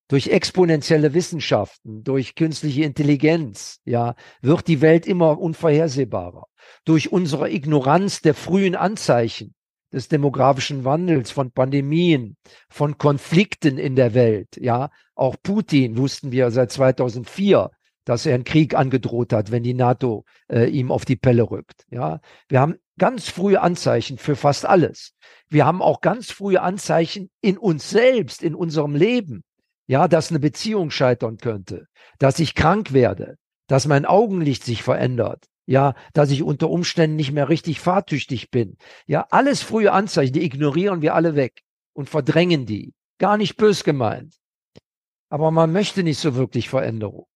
[0.06, 6.44] Durch exponentielle Wissenschaften, durch künstliche Intelligenz, ja, wird die Welt immer unvorhersehbarer.
[6.84, 9.56] Durch unsere Ignoranz der frühen Anzeichen,
[9.92, 12.36] des demografischen Wandels, von Pandemien,
[12.70, 14.56] von Konflikten in der Welt.
[14.56, 17.72] Ja, auch Putin wussten wir seit 2004,
[18.04, 21.84] dass er einen Krieg angedroht hat, wenn die NATO äh, ihm auf die Pelle rückt.
[21.90, 25.14] Ja, wir haben ganz frühe Anzeichen für fast alles.
[25.48, 29.42] Wir haben auch ganz frühe Anzeichen in uns selbst, in unserem Leben.
[29.86, 31.86] Ja, dass eine Beziehung scheitern könnte,
[32.18, 33.36] dass ich krank werde,
[33.68, 38.76] dass mein Augenlicht sich verändert, ja, dass ich unter Umständen nicht mehr richtig fahrtüchtig bin.
[39.06, 41.62] Ja, alles frühe Anzeichen, die ignorieren wir alle weg
[41.94, 42.92] und verdrängen die.
[43.18, 44.34] Gar nicht bös gemeint.
[45.30, 47.26] Aber man möchte nicht so wirklich Veränderung.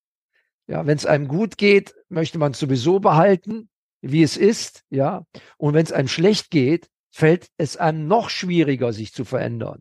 [0.67, 3.69] Ja, wenn es einem gut geht, möchte man sowieso behalten,
[4.03, 5.25] wie es ist, ja.
[5.57, 9.81] Und wenn es einem schlecht geht, fällt es einem noch schwieriger, sich zu verändern.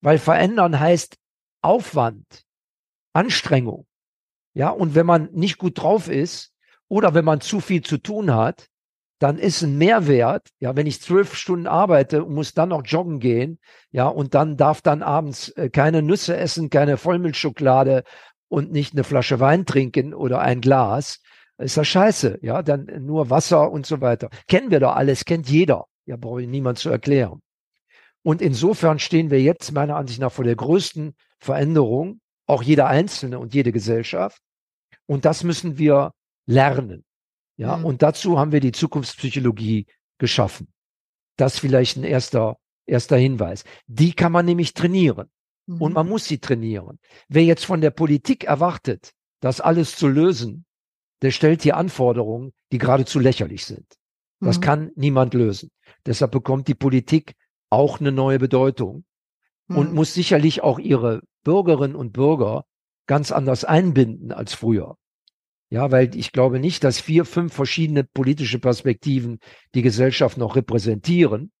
[0.00, 1.16] Weil verändern heißt
[1.60, 2.44] Aufwand,
[3.12, 3.86] Anstrengung.
[4.54, 6.52] Ja, und wenn man nicht gut drauf ist,
[6.88, 8.68] oder wenn man zu viel zu tun hat,
[9.18, 13.18] dann ist ein Mehrwert, ja, wenn ich zwölf Stunden arbeite und muss dann noch joggen
[13.18, 13.58] gehen,
[13.90, 18.04] ja, und dann darf dann abends äh, keine Nüsse essen, keine Vollmilchschokolade
[18.48, 21.20] und nicht eine Flasche Wein trinken oder ein Glas,
[21.58, 24.30] Ist das scheiße, ja, dann nur Wasser und so weiter.
[24.46, 25.86] Kennen wir doch alles, kennt jeder.
[26.06, 27.42] Ja, brauche ich niemand zu erklären.
[28.22, 33.38] Und insofern stehen wir jetzt meiner Ansicht nach vor der größten Veränderung, auch jeder Einzelne
[33.38, 34.40] und jede Gesellschaft.
[35.06, 36.12] Und das müssen wir
[36.46, 37.04] lernen.
[37.56, 37.84] Ja, mhm.
[37.84, 39.86] und dazu haben wir die Zukunftspsychologie
[40.18, 40.68] geschaffen.
[41.36, 43.64] Das vielleicht ein erster, erster Hinweis.
[43.86, 45.28] Die kann man nämlich trainieren.
[45.66, 45.82] Mhm.
[45.82, 46.98] Und man muss sie trainieren.
[47.28, 50.64] Wer jetzt von der Politik erwartet, das alles zu lösen,
[51.22, 53.86] der stellt hier Anforderungen, die geradezu lächerlich sind.
[54.40, 54.62] Das mhm.
[54.62, 55.70] kann niemand lösen.
[56.06, 57.34] Deshalb bekommt die Politik
[57.70, 59.04] auch eine neue Bedeutung
[59.68, 59.94] und mhm.
[59.94, 62.64] muss sicherlich auch ihre Bürgerinnen und Bürger
[63.06, 64.96] ganz anders einbinden als früher.
[65.70, 69.38] Ja, weil ich glaube nicht, dass vier, fünf verschiedene politische Perspektiven
[69.74, 71.52] die Gesellschaft noch repräsentieren.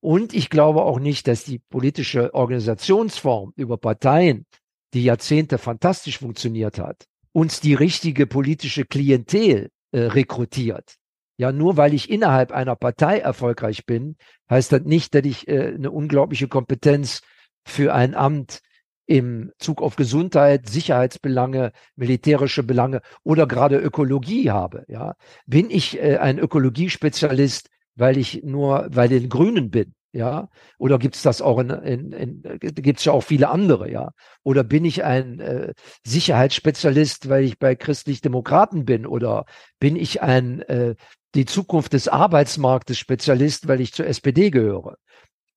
[0.00, 4.46] Und ich glaube auch nicht, dass die politische Organisationsform über Parteien,
[4.92, 10.96] die Jahrzehnte fantastisch funktioniert hat, uns die richtige politische Klientel äh, rekrutiert.
[11.38, 14.16] Ja, nur weil ich innerhalb einer Partei erfolgreich bin,
[14.50, 17.22] heißt das nicht, dass ich äh, eine unglaubliche Kompetenz
[17.66, 18.60] für ein Amt
[19.06, 24.84] im Zug auf Gesundheit, Sicherheitsbelange, militärische Belange oder gerade Ökologie habe.
[24.88, 25.14] Ja,
[25.46, 29.94] bin ich äh, ein Ökologiespezialist, weil ich nur, weil den Grünen bin?
[30.14, 34.12] Ja, oder gibt's das auch in, in, in gibt's ja auch viele andere, ja?
[34.42, 35.72] Oder bin ich ein äh,
[36.04, 39.06] Sicherheitsspezialist, weil ich bei christlich-Demokraten bin?
[39.06, 39.46] Oder
[39.80, 40.96] bin ich ein äh,
[41.34, 44.96] die Zukunft des Arbeitsmarktes Spezialist, weil ich zur SPD gehöre?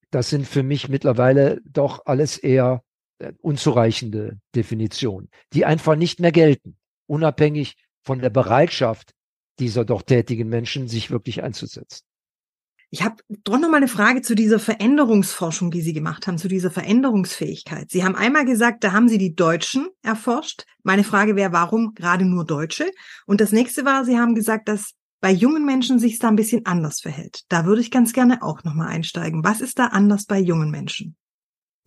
[0.09, 2.81] Das sind für mich mittlerweile doch alles eher
[3.19, 9.11] äh, unzureichende Definitionen, die einfach nicht mehr gelten, unabhängig von der Bereitschaft
[9.59, 12.04] dieser doch tätigen Menschen, sich wirklich einzusetzen.
[12.91, 16.47] Ich habe doch noch mal eine Frage zu dieser Veränderungsforschung, die Sie gemacht haben, zu
[16.47, 17.89] dieser Veränderungsfähigkeit.
[17.89, 20.63] Sie haben einmal gesagt, da haben Sie die Deutschen erforscht.
[20.83, 22.91] Meine Frage wäre, warum gerade nur Deutsche?
[23.25, 26.65] Und das nächste war, Sie haben gesagt, dass bei jungen Menschen sich da ein bisschen
[26.65, 27.41] anders verhält.
[27.49, 29.43] Da würde ich ganz gerne auch noch mal einsteigen.
[29.43, 31.15] Was ist da anders bei jungen Menschen?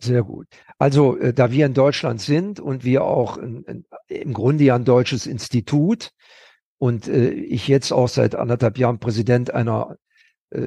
[0.01, 0.47] Sehr gut.
[0.77, 4.75] Also, äh, da wir in Deutschland sind und wir auch in, in, im Grunde ja
[4.75, 6.11] ein deutsches Institut
[6.77, 9.97] und äh, ich jetzt auch seit anderthalb Jahren Präsident einer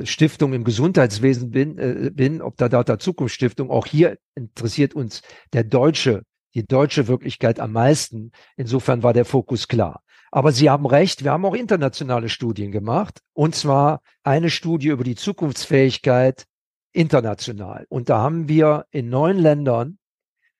[0.04, 5.64] Stiftung im Gesundheitswesen bin, äh, bin, ob da Data Zukunftsstiftung, auch hier interessiert uns der
[5.64, 6.22] deutsche,
[6.54, 8.30] die deutsche Wirklichkeit am meisten.
[8.56, 10.02] Insofern war der Fokus klar.
[10.30, 13.20] Aber Sie haben recht, wir haben auch internationale Studien gemacht.
[13.34, 16.46] Und zwar eine Studie über die Zukunftsfähigkeit
[16.92, 17.86] international.
[17.88, 19.98] Und da haben wir in neun Ländern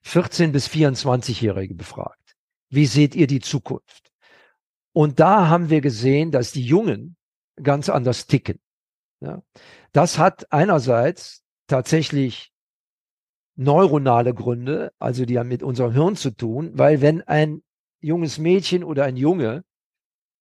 [0.02, 2.37] 14 bis 24-Jährige befragt.
[2.70, 4.12] Wie seht ihr die Zukunft?
[4.92, 7.16] Und da haben wir gesehen, dass die Jungen
[7.62, 8.58] ganz anders ticken.
[9.22, 9.42] Ja.
[9.92, 12.52] Das hat einerseits tatsächlich
[13.54, 17.62] neuronale Gründe, also die haben mit unserem Hirn zu tun, weil wenn ein
[18.00, 19.64] junges Mädchen oder ein Junge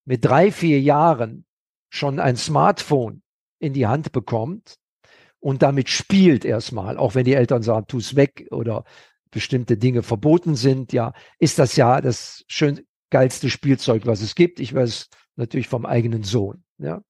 [0.05, 1.45] mit drei, vier Jahren
[1.89, 3.21] schon ein Smartphone
[3.59, 4.77] in die Hand bekommt
[5.39, 8.83] und damit spielt erstmal, auch wenn die Eltern sagen, tu es weg oder
[9.29, 14.59] bestimmte Dinge verboten sind, ja, ist das ja das schön geilste Spielzeug, was es gibt.
[14.59, 17.01] Ich weiß natürlich vom eigenen Sohn, ja.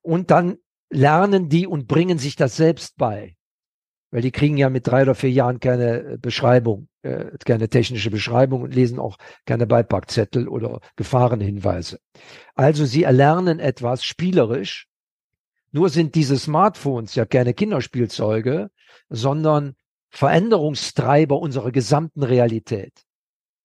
[0.00, 0.58] Und dann
[0.92, 3.36] lernen die und bringen sich das selbst bei.
[4.10, 8.62] Weil die kriegen ja mit drei oder vier Jahren keine Beschreibung, äh, keine technische Beschreibung
[8.62, 11.98] und lesen auch keine Beipackzettel oder Gefahrenhinweise.
[12.54, 14.86] Also sie erlernen etwas spielerisch.
[15.70, 18.70] Nur sind diese Smartphones ja keine Kinderspielzeuge,
[19.08, 19.74] sondern
[20.10, 22.92] Veränderungstreiber unserer gesamten Realität.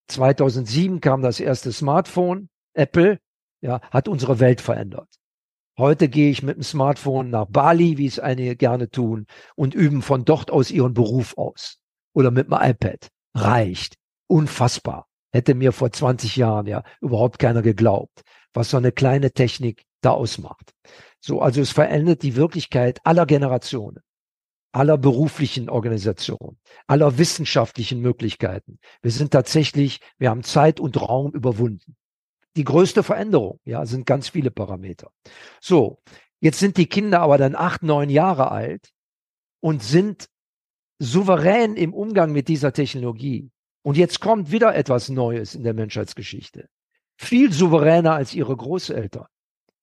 [0.08, 3.20] 2007 kam das erste Smartphone, Apple,
[3.60, 5.10] ja, hat unsere Welt verändert.
[5.80, 10.02] Heute gehe ich mit dem Smartphone nach Bali, wie es einige gerne tun, und üben
[10.02, 11.78] von dort aus ihren Beruf aus.
[12.14, 13.10] Oder mit dem iPad.
[13.36, 13.94] Reicht.
[14.26, 15.08] Unfassbar.
[15.32, 20.12] Hätte mir vor 20 Jahren ja überhaupt keiner geglaubt, was so eine kleine Technik da
[20.12, 20.74] ausmacht.
[21.20, 24.00] So, also es verändert die Wirklichkeit aller Generationen,
[24.72, 28.80] aller beruflichen Organisationen, aller wissenschaftlichen Möglichkeiten.
[29.04, 31.98] Wir sind tatsächlich, wir haben Zeit und Raum überwunden
[32.58, 33.60] die größte Veränderung.
[33.64, 35.12] Ja, sind ganz viele Parameter.
[35.62, 36.00] So,
[36.40, 38.90] jetzt sind die Kinder aber dann acht, neun Jahre alt
[39.62, 40.28] und sind
[41.00, 43.52] souverän im Umgang mit dieser Technologie.
[43.84, 46.68] Und jetzt kommt wieder etwas Neues in der Menschheitsgeschichte.
[47.18, 49.28] Viel souveräner als ihre Großeltern.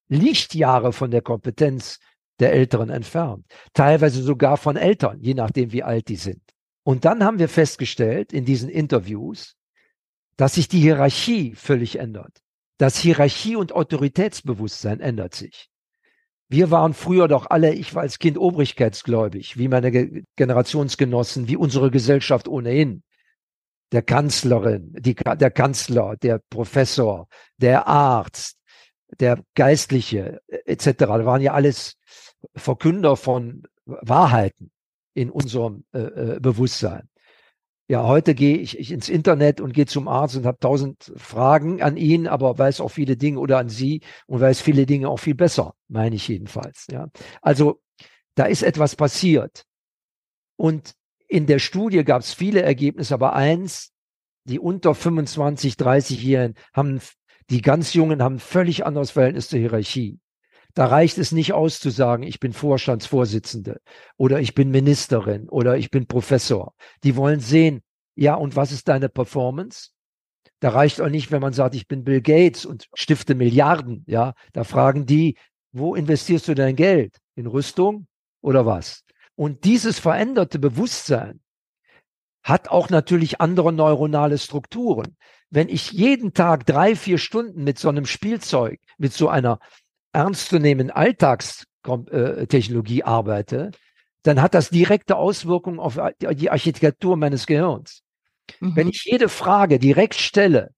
[0.08, 1.98] Lichtjahre von der Kompetenz
[2.40, 3.46] der Älteren entfernt.
[3.72, 6.42] Teilweise sogar von Eltern, je nachdem wie alt die sind.
[6.82, 9.56] Und dann haben wir festgestellt in diesen Interviews,
[10.36, 12.43] dass sich die Hierarchie völlig ändert.
[12.78, 15.68] Das Hierarchie- und Autoritätsbewusstsein ändert sich.
[16.48, 21.56] Wir waren früher doch alle, ich war als Kind obrigkeitsgläubig, wie meine Ge Generationsgenossen, wie
[21.56, 23.02] unsere Gesellschaft ohnehin.
[23.92, 28.58] Der Kanzlerin, die, der Kanzler, der Professor, der Arzt,
[29.20, 30.90] der Geistliche etc.
[30.98, 31.96] Da waren ja alles
[32.54, 34.70] Verkünder von Wahrheiten
[35.14, 37.08] in unserem äh, äh, Bewusstsein.
[37.86, 41.82] Ja, heute gehe ich, ich ins Internet und gehe zum Arzt und habe tausend Fragen
[41.82, 45.18] an ihn, aber weiß auch viele Dinge oder an Sie und weiß viele Dinge auch
[45.18, 46.86] viel besser, meine ich jedenfalls.
[46.90, 47.08] Ja,
[47.42, 47.82] also
[48.36, 49.64] da ist etwas passiert.
[50.56, 50.94] Und
[51.28, 53.92] in der Studie gab es viele Ergebnisse, aber eins,
[54.44, 57.00] die unter 25, 30-Jährigen haben,
[57.50, 60.18] die ganz Jungen haben völlig anderes Verhältnis zur Hierarchie.
[60.74, 63.80] Da reicht es nicht aus zu sagen, ich bin Vorstandsvorsitzende
[64.16, 66.74] oder ich bin Ministerin oder ich bin Professor.
[67.04, 67.82] Die wollen sehen,
[68.16, 69.90] ja, und was ist deine Performance?
[70.60, 74.04] Da reicht auch nicht, wenn man sagt, ich bin Bill Gates und stifte Milliarden.
[74.06, 75.36] Ja, da fragen die,
[75.72, 77.18] wo investierst du dein Geld?
[77.36, 78.06] In Rüstung
[78.40, 79.04] oder was?
[79.36, 81.40] Und dieses veränderte Bewusstsein
[82.42, 85.16] hat auch natürlich andere neuronale Strukturen.
[85.50, 89.58] Wenn ich jeden Tag drei, vier Stunden mit so einem Spielzeug, mit so einer
[90.14, 93.72] ernstzunehmenden Alltagstechnologie arbeite,
[94.22, 95.98] dann hat das direkte Auswirkungen auf
[96.32, 98.02] die Architektur meines Gehirns.
[98.60, 98.76] Mhm.
[98.76, 100.70] Wenn ich jede Frage direkt stelle,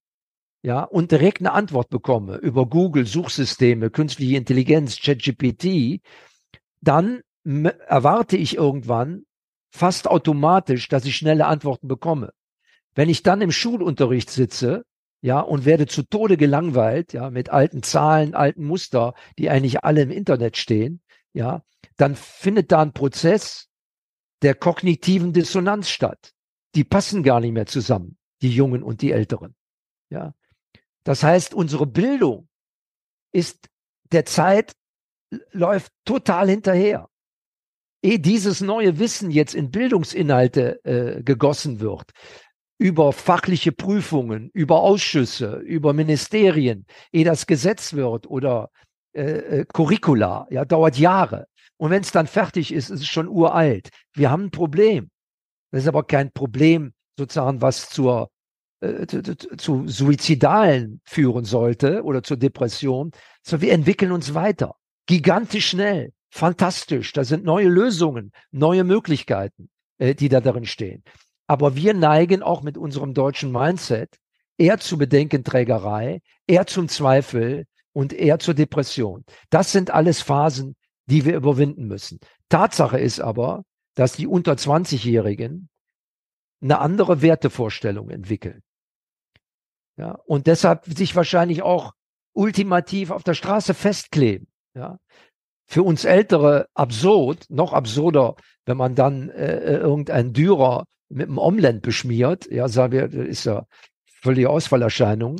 [0.63, 6.01] ja, und direkt eine Antwort bekomme über Google, Suchsysteme, künstliche Intelligenz, ChatGPT,
[6.81, 9.23] dann erwarte ich irgendwann
[9.69, 12.33] fast automatisch, dass ich schnelle Antworten bekomme.
[12.95, 14.83] Wenn ich dann im Schulunterricht sitze
[15.21, 20.01] ja, und werde zu Tode gelangweilt, ja, mit alten Zahlen, alten Muster, die eigentlich alle
[20.01, 21.01] im Internet stehen,
[21.33, 21.63] ja,
[21.97, 23.67] dann findet da ein Prozess
[24.41, 26.33] der kognitiven Dissonanz statt.
[26.75, 29.55] Die passen gar nicht mehr zusammen, die Jungen und die Älteren,
[30.09, 30.33] ja.
[31.03, 32.49] Das heißt, unsere Bildung
[33.31, 33.69] ist
[34.11, 34.73] der Zeit
[35.51, 37.09] läuft total hinterher.
[38.03, 42.11] Ehe dieses neue Wissen jetzt in Bildungsinhalte äh, gegossen wird,
[42.77, 48.69] über fachliche Prüfungen, über Ausschüsse, über Ministerien, ehe das Gesetz wird oder
[49.13, 51.47] äh, äh, Curricula, ja, dauert Jahre.
[51.77, 53.89] Und wenn es dann fertig ist, ist es schon uralt.
[54.13, 55.09] Wir haben ein Problem.
[55.71, 58.29] Das ist aber kein Problem, sozusagen, was zur
[58.79, 59.21] äh, zu,
[59.57, 63.11] zu Suizidalen führen sollte oder zur Depression,
[63.41, 64.75] sondern wir entwickeln uns weiter.
[65.07, 67.11] Gigantisch schnell, fantastisch.
[67.13, 71.03] Da sind neue Lösungen, neue Möglichkeiten, äh, die da darin stehen.
[71.47, 74.17] Aber wir neigen auch mit unserem deutschen Mindset
[74.57, 79.23] eher zu Bedenkenträgerei, eher zum Zweifel und eher zur Depression.
[79.49, 82.19] Das sind alles Phasen, die wir überwinden müssen.
[82.49, 83.63] Tatsache ist aber,
[83.95, 85.69] dass die unter 20-Jährigen
[86.61, 88.61] eine andere Wertevorstellung entwickeln.
[89.97, 91.93] Ja, und deshalb sich wahrscheinlich auch
[92.33, 94.47] ultimativ auf der Straße festkleben.
[94.75, 94.99] Ja,
[95.65, 101.37] für uns Ältere absurd, noch absurder, wenn man dann äh, äh irgendein Dürer mit einem
[101.37, 103.65] Omelett beschmiert, ja, sagen wir, das ist ja
[104.21, 105.37] völlige Ausfallerscheinung.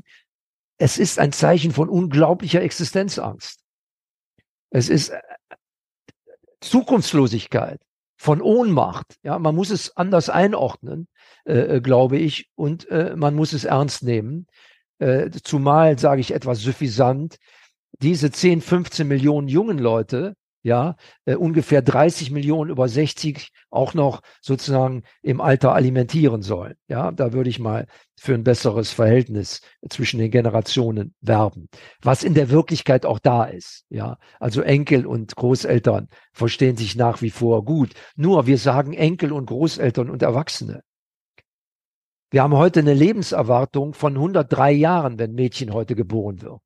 [0.77, 3.59] Es ist ein Zeichen von unglaublicher Existenzangst.
[4.69, 5.19] Es ist äh,
[6.61, 7.79] Zukunftslosigkeit,
[8.17, 9.17] von Ohnmacht.
[9.23, 11.07] Ja, man muss es anders einordnen,
[11.45, 14.47] äh, äh, glaube ich, und äh, man muss es ernst nehmen.
[14.99, 17.37] Äh, zumal, sage ich etwas suffisant,
[18.01, 20.35] diese 10, 15 Millionen jungen Leute,
[20.67, 26.75] ja, äh, ungefähr 30 Millionen über 60 auch noch sozusagen im Alter alimentieren sollen.
[26.89, 27.87] Ja, da würde ich mal
[28.19, 31.69] für ein besseres Verhältnis zwischen den Generationen werben,
[32.01, 33.85] was in der Wirklichkeit auch da ist.
[33.87, 37.93] Ja, also Enkel und Großeltern verstehen sich nach wie vor gut.
[38.17, 40.81] Nur wir sagen Enkel und Großeltern und Erwachsene.
[42.29, 46.59] Wir haben heute eine Lebenserwartung von 103 Jahren, wenn Mädchen heute geboren wird.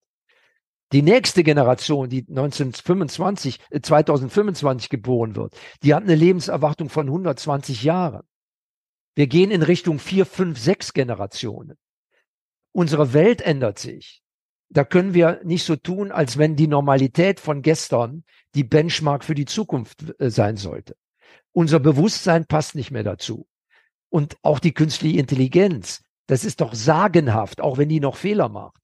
[0.91, 7.83] Die nächste Generation, die 1925, 2025 äh, geboren wird, die hat eine Lebenserwartung von 120
[7.83, 8.23] Jahren.
[9.15, 11.77] Wir gehen in Richtung vier, fünf, sechs Generationen.
[12.73, 14.21] Unsere Welt ändert sich.
[14.69, 18.23] Da können wir nicht so tun, als wenn die Normalität von gestern
[18.55, 20.95] die Benchmark für die Zukunft äh, sein sollte.
[21.53, 23.47] Unser Bewusstsein passt nicht mehr dazu.
[24.09, 28.80] Und auch die künstliche Intelligenz, das ist doch sagenhaft, auch wenn die noch Fehler macht.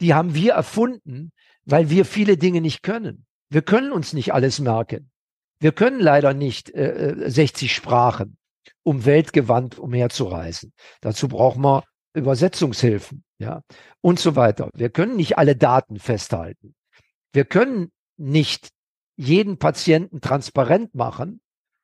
[0.00, 1.32] Die haben wir erfunden,
[1.64, 3.26] weil wir viele Dinge nicht können.
[3.48, 5.10] Wir können uns nicht alles merken.
[5.58, 8.38] Wir können leider nicht äh, 60 äh, Sprachen,
[8.82, 10.72] um weltgewandt umherzureisen.
[11.00, 11.84] Dazu brauchen wir
[12.14, 13.62] Übersetzungshilfen, ja,
[14.00, 14.70] und so weiter.
[14.74, 16.74] Wir können nicht alle Daten festhalten.
[17.32, 18.70] Wir können nicht
[19.16, 21.40] jeden Patienten transparent machen,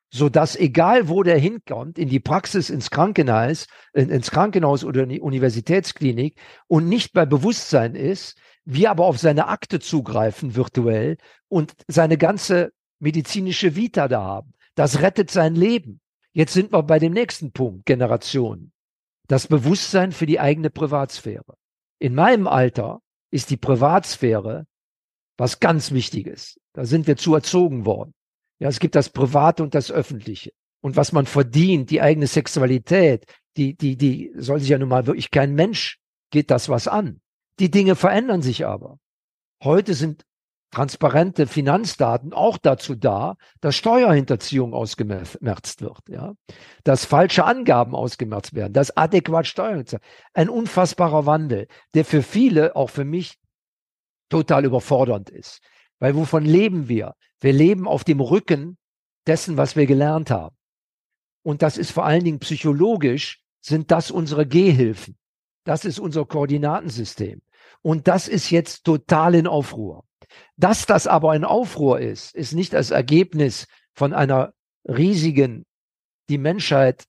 [0.09, 5.09] so dass egal wo der hinkommt, in die Praxis, ins Krankenhaus, ins Krankenhaus oder in
[5.09, 11.73] die Universitätsklinik und nicht bei Bewusstsein ist, wir aber auf seine Akte zugreifen virtuell und
[11.87, 14.53] seine ganze medizinische Vita da haben.
[14.75, 15.99] Das rettet sein Leben.
[16.33, 18.71] Jetzt sind wir bei dem nächsten Punkt, Generation.
[19.27, 21.55] Das Bewusstsein für die eigene Privatsphäre.
[21.99, 23.01] In meinem Alter
[23.31, 24.65] ist die Privatsphäre
[25.37, 26.59] was ganz wichtig ist.
[26.73, 28.13] Da sind wir zu erzogen worden.
[28.59, 30.51] Ja, es gibt das Private und das Öffentliche.
[30.81, 35.07] Und was man verdient, die eigene Sexualität, die, die, die soll sich ja nun mal
[35.07, 35.99] wirklich kein Mensch
[36.29, 37.21] geht das was an.
[37.59, 38.99] Die Dinge verändern sich aber.
[39.63, 40.25] Heute sind
[40.71, 46.33] transparente Finanzdaten auch dazu da, dass Steuerhinterziehung ausgemerzt wird, ja,
[46.83, 49.85] dass falsche Angaben ausgemerzt werden, dass adäquat Steuern
[50.33, 53.39] ein unfassbarer Wandel, der für viele, auch für mich,
[54.29, 55.61] total überfordernd ist.
[55.99, 57.15] Weil wovon leben wir?
[57.39, 58.77] Wir leben auf dem Rücken
[59.25, 60.55] dessen, was wir gelernt haben.
[61.43, 65.17] Und das ist vor allen Dingen psychologisch, sind das unsere Gehhilfen.
[65.63, 67.41] Das ist unser Koordinatensystem.
[67.81, 70.03] Und das ist jetzt total in Aufruhr.
[70.55, 74.53] Dass das aber ein Aufruhr ist, ist nicht das Ergebnis von einer
[74.87, 75.65] riesigen,
[76.29, 77.05] die Menschheit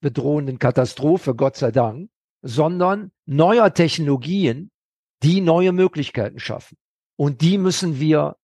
[0.00, 2.10] bedrohenden Katastrophe, Gott sei Dank,
[2.42, 4.70] sondern neuer Technologien,
[5.22, 6.76] die neue Möglichkeiten schaffen.
[7.18, 8.36] Und die müssen wir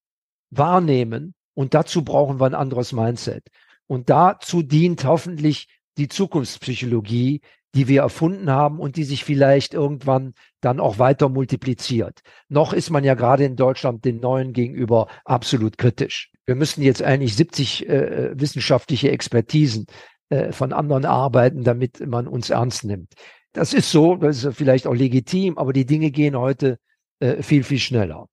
[0.50, 1.34] wahrnehmen.
[1.54, 3.46] Und dazu brauchen wir ein anderes Mindset.
[3.86, 7.40] Und dazu dient hoffentlich die Zukunftspsychologie,
[7.74, 12.20] die wir erfunden haben und die sich vielleicht irgendwann dann auch weiter multipliziert.
[12.48, 16.32] Noch ist man ja gerade in Deutschland den Neuen gegenüber absolut kritisch.
[16.46, 19.86] Wir müssen jetzt eigentlich 70 äh, wissenschaftliche Expertisen
[20.30, 23.12] äh, von anderen arbeiten, damit man uns ernst nimmt.
[23.52, 26.78] Das ist so, das ist vielleicht auch legitim, aber die Dinge gehen heute
[27.20, 28.26] äh, viel, viel schneller.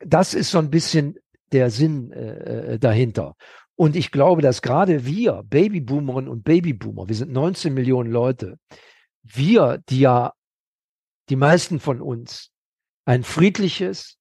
[0.00, 1.16] Das ist so ein bisschen
[1.52, 3.34] der Sinn äh, äh dahinter.
[3.76, 8.58] Und ich glaube, dass gerade wir, Babyboomerinnen und Babyboomer, wir sind 19 Millionen Leute,
[9.22, 10.32] wir, die ja,
[11.28, 12.50] die meisten von uns,
[13.04, 14.16] ein friedliches,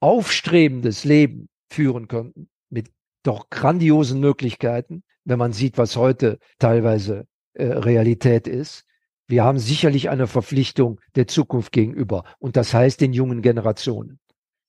[0.00, 2.90] aufstrebendes Leben führen könnten, mit
[3.22, 8.84] doch grandiosen Möglichkeiten, wenn man sieht, was heute teilweise äh, Realität ist.
[9.26, 14.20] Wir haben sicherlich eine Verpflichtung der Zukunft gegenüber und das heißt den jungen Generationen.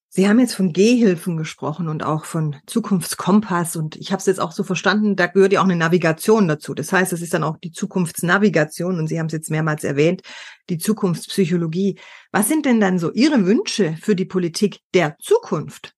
[0.09, 4.39] Sie haben jetzt von Gehhilfen gesprochen und auch von Zukunftskompass und ich habe es jetzt
[4.39, 6.73] auch so verstanden, da gehört ja auch eine Navigation dazu.
[6.73, 10.21] Das heißt, es ist dann auch die Zukunftsnavigation und Sie haben es jetzt mehrmals erwähnt,
[10.69, 11.99] die Zukunftspsychologie.
[12.31, 15.93] Was sind denn dann so Ihre Wünsche für die Politik der Zukunft?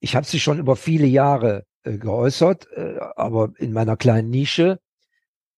[0.00, 4.78] Ich habe sie schon über viele Jahre äh, geäußert, äh, aber in meiner kleinen Nische,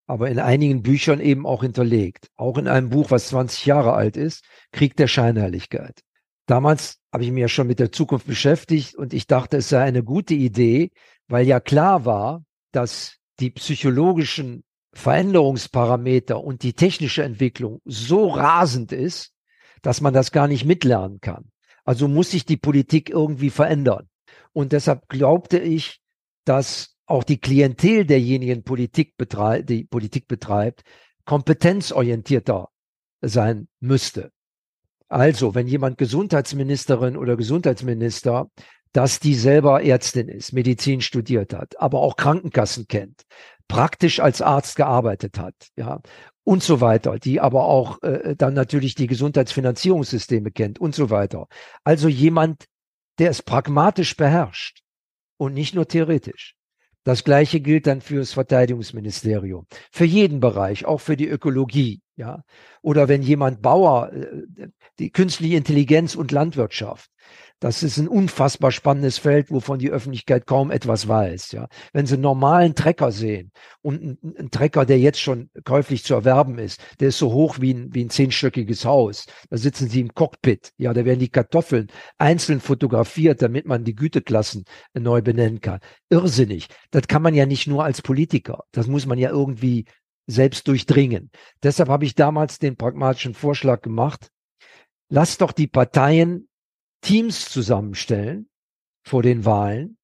[0.07, 2.29] aber in einigen Büchern eben auch hinterlegt.
[2.37, 6.01] Auch in einem Buch, was 20 Jahre alt ist, Krieg der Scheinheiligkeit.
[6.47, 9.83] Damals habe ich mich ja schon mit der Zukunft beschäftigt und ich dachte, es sei
[9.83, 10.91] eine gute Idee,
[11.29, 19.33] weil ja klar war, dass die psychologischen Veränderungsparameter und die technische Entwicklung so rasend ist,
[19.81, 21.51] dass man das gar nicht mitlernen kann.
[21.87, 24.11] Also muss sich die Politik irgendwie verändern.
[24.53, 26.03] Und deshalb glaubte ich,
[26.45, 30.83] dass auch die Klientel derjenigen Politik betreibt, die Politik betreibt,
[31.25, 32.69] kompetenzorientierter
[33.23, 34.33] sein müsste.
[35.09, 38.51] Also, wenn jemand Gesundheitsministerin oder Gesundheitsminister,
[38.93, 43.23] dass die selber Ärztin ist, Medizin studiert hat, aber auch Krankenkassen kennt,
[43.69, 46.01] praktisch als Arzt gearbeitet hat, ja,
[46.45, 51.49] und so weiter, die aber auch äh, dann natürlich die Gesundheitsfinanzierungssysteme kennt und so weiter.
[51.85, 52.67] Also jemand,
[53.19, 54.83] der es pragmatisch beherrscht
[55.37, 56.55] und nicht nur theoretisch.
[57.05, 62.43] Das gleiche gilt dann fürs Verteidigungsministerium, für jeden Bereich, auch für die Ökologie, ja.
[62.83, 67.11] Oder wenn jemand Bauer, äh, die künstliche Intelligenz und Landwirtschaft,
[67.59, 71.53] das ist ein unfassbar spannendes Feld, wovon die Öffentlichkeit kaum etwas weiß.
[71.53, 73.51] Ja, wenn Sie einen normalen Trecker sehen
[73.81, 77.57] und einen, einen Trecker, der jetzt schon käuflich zu erwerben ist, der ist so hoch
[77.59, 79.25] wie ein, wie ein zehnstöckiges Haus.
[79.49, 80.73] Da sitzen Sie im Cockpit.
[80.77, 81.87] Ja, da werden die Kartoffeln
[82.19, 85.81] einzeln fotografiert, damit man die Güteklassen neu benennen kann.
[86.11, 86.69] Irrsinnig.
[86.91, 88.65] Das kann man ja nicht nur als Politiker.
[88.73, 89.87] Das muss man ja irgendwie
[90.27, 91.31] selbst durchdringen.
[91.63, 94.31] Deshalb habe ich damals den pragmatischen Vorschlag gemacht.
[95.09, 96.49] Lass doch die Parteien
[97.01, 98.49] Teams zusammenstellen
[99.05, 99.97] vor den Wahlen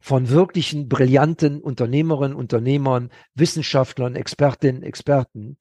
[0.00, 5.58] von wirklichen brillanten Unternehmerinnen, Unternehmern, Wissenschaftlern, Expertinnen, Experten,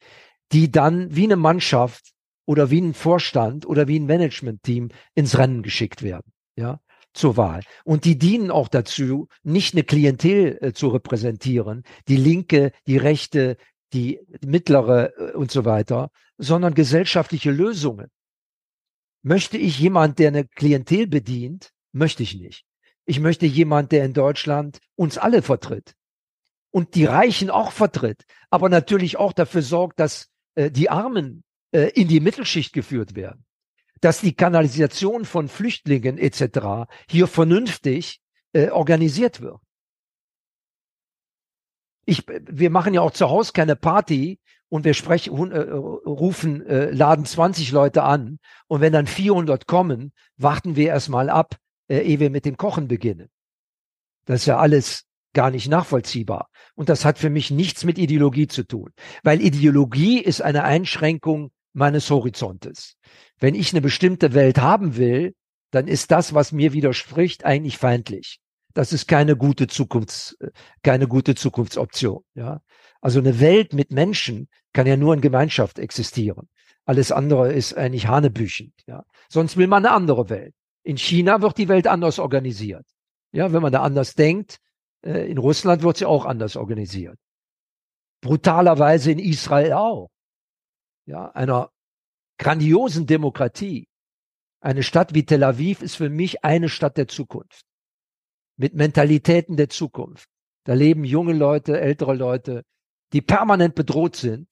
[0.52, 2.14] die dann wie eine Mannschaft
[2.46, 6.80] oder wie ein Vorstand oder wie ein Managementteam ins Rennen geschickt werden, ja,
[7.14, 7.62] zur Wahl.
[7.84, 13.58] Und die dienen auch dazu, nicht eine Klientel äh, zu repräsentieren, die linke, die rechte,
[13.94, 18.08] die mittlere äh, und so weiter, sondern gesellschaftliche Lösungen.
[19.22, 21.72] Möchte ich jemand, der eine Klientel bedient?
[21.92, 22.66] Möchte ich nicht.
[23.06, 25.96] Ich möchte jemand, der in Deutschland uns alle vertritt
[26.72, 31.90] und die Reichen auch vertritt, aber natürlich auch dafür sorgt, dass äh, die Armen äh,
[31.90, 33.46] in die Mittelschicht geführt werden,
[34.02, 36.90] dass die Kanalisation von Flüchtlingen etc.
[37.10, 38.22] hier vernünftig
[38.54, 39.60] äh, organisiert wird.
[42.10, 44.40] Ich, wir machen ja auch zu Hause keine Party,
[44.70, 50.14] und wir sprechen, äh, rufen, äh, laden 20 Leute an und wenn dann 400 kommen,
[50.38, 51.58] warten wir erstmal ab,
[51.88, 53.30] äh, ehe wir mit dem Kochen beginnen.
[54.26, 56.50] Das ist ja alles gar nicht nachvollziehbar.
[56.76, 58.92] Und das hat für mich nichts mit Ideologie zu tun,
[59.24, 62.96] weil Ideologie ist eine Einschränkung meines Horizontes.
[63.40, 65.34] Wenn ich eine bestimmte Welt haben will,
[65.72, 68.40] dann ist das, was mir widerspricht, eigentlich feindlich.
[68.74, 70.38] Das ist keine gute Zukunfts,
[70.84, 72.24] keine gute Zukunftsoption.
[72.36, 72.62] Ja,
[73.02, 76.50] also eine Welt mit Menschen kann ja nur in Gemeinschaft existieren.
[76.86, 78.74] Alles andere ist eigentlich hanebüchend.
[78.88, 80.54] Ja, sonst will man eine andere Welt.
[80.84, 82.86] In China wird die Welt anders organisiert.
[83.32, 84.58] Ja, wenn man da anders denkt,
[85.06, 87.18] äh, in Russland wird sie auch anders organisiert.
[88.22, 90.10] Brutalerweise in Israel auch.
[91.06, 91.72] Ja, einer
[92.38, 93.88] grandiosen Demokratie.
[94.62, 97.66] Eine Stadt wie Tel Aviv ist für mich eine Stadt der Zukunft.
[98.60, 100.28] Mit Mentalitäten der Zukunft.
[100.66, 102.64] Da leben junge Leute, ältere Leute,
[103.14, 104.50] die permanent bedroht sind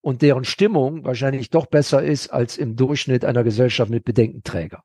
[0.00, 4.82] und deren Stimmung wahrscheinlich doch besser ist als im Durchschnitt einer Gesellschaft mit Bedenkenträger.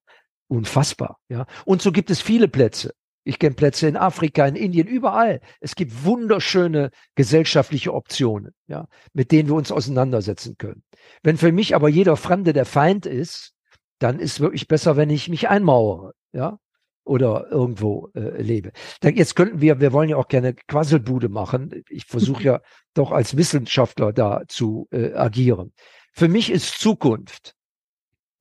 [0.47, 1.47] Unfassbar, ja.
[1.65, 2.93] Und so gibt es viele Plätze.
[3.23, 5.41] Ich kenne Plätze in Afrika, in Indien, überall.
[5.59, 10.83] Es gibt wunderschöne gesellschaftliche Optionen, ja, mit denen wir uns auseinandersetzen können.
[11.23, 13.53] Wenn für mich aber jeder Fremde der Feind ist,
[13.97, 16.59] dann ist wirklich besser, wenn ich mich einmauere, ja,
[17.05, 18.71] oder irgendwo äh, lebe.
[19.03, 21.83] Jetzt könnten wir, wir wollen ja auch gerne Quasselbude machen.
[21.89, 22.61] Ich versuche ja
[22.93, 25.71] doch als Wissenschaftler da zu äh, agieren.
[26.11, 27.55] Für mich ist Zukunft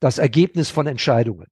[0.01, 1.47] das Ergebnis von Entscheidungen.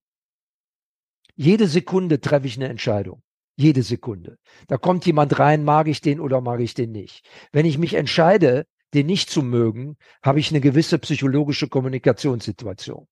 [1.36, 3.22] Jede Sekunde treffe ich eine Entscheidung.
[3.56, 4.38] Jede Sekunde.
[4.66, 7.24] Da kommt jemand rein, mag ich den oder mag ich den nicht.
[7.52, 13.06] Wenn ich mich entscheide, den nicht zu mögen, habe ich eine gewisse psychologische Kommunikationssituation.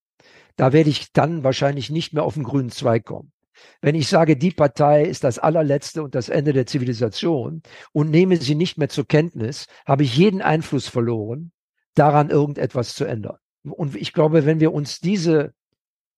[0.57, 3.33] Da werde ich dann wahrscheinlich nicht mehr auf den grünen Zweig kommen.
[3.81, 8.37] Wenn ich sage, die Partei ist das allerletzte und das Ende der Zivilisation und nehme
[8.37, 11.53] sie nicht mehr zur Kenntnis, habe ich jeden Einfluss verloren,
[11.95, 13.37] daran irgendetwas zu ändern.
[13.65, 15.53] Und ich glaube, wenn wir uns diese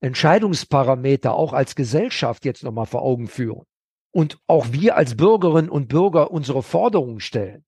[0.01, 3.67] Entscheidungsparameter auch als Gesellschaft jetzt nochmal vor Augen führen
[4.11, 7.65] und auch wir als Bürgerinnen und Bürger unsere Forderungen stellen,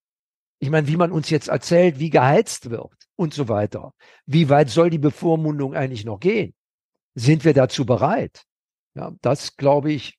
[0.59, 3.93] ich meine, wie man uns jetzt erzählt, wie geheizt wird und so weiter.
[4.27, 6.55] Wie weit soll die Bevormundung eigentlich noch gehen?
[7.15, 8.45] Sind wir dazu bereit?
[8.95, 10.19] Ja, das glaube ich,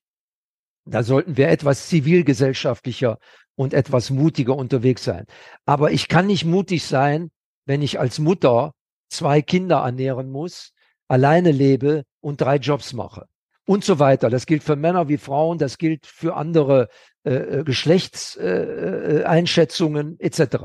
[0.84, 3.18] da sollten wir etwas zivilgesellschaftlicher
[3.56, 5.26] und etwas mutiger unterwegs sein.
[5.64, 7.30] Aber ich kann nicht mutig sein,
[7.64, 8.72] wenn ich als Mutter
[9.08, 10.72] zwei Kinder ernähren muss,
[11.08, 13.26] alleine lebe und drei Jobs mache
[13.66, 14.30] und so weiter.
[14.30, 16.88] Das gilt für Männer wie Frauen, das gilt für andere
[17.24, 20.56] äh, äh Geschlechtseinschätzungen äh, etc.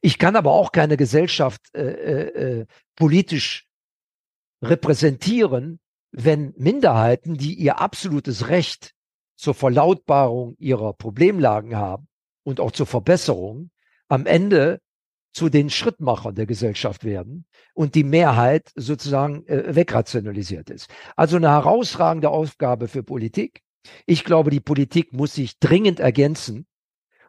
[0.00, 3.66] Ich kann aber auch keine Gesellschaft äh, äh, äh, politisch
[4.62, 5.80] repräsentieren,
[6.18, 8.94] wenn Minderheiten, die ihr absolutes Recht
[9.36, 12.08] zur Verlautbarung ihrer Problemlagen haben
[12.42, 13.70] und auch zur Verbesserung,
[14.08, 14.80] am Ende
[15.34, 17.44] zu den Schrittmachern der Gesellschaft werden
[17.74, 20.88] und die Mehrheit sozusagen äh, wegrationalisiert ist.
[21.16, 23.60] Also eine herausragende Aufgabe für Politik.
[24.06, 26.66] Ich glaube, die Politik muss sich dringend ergänzen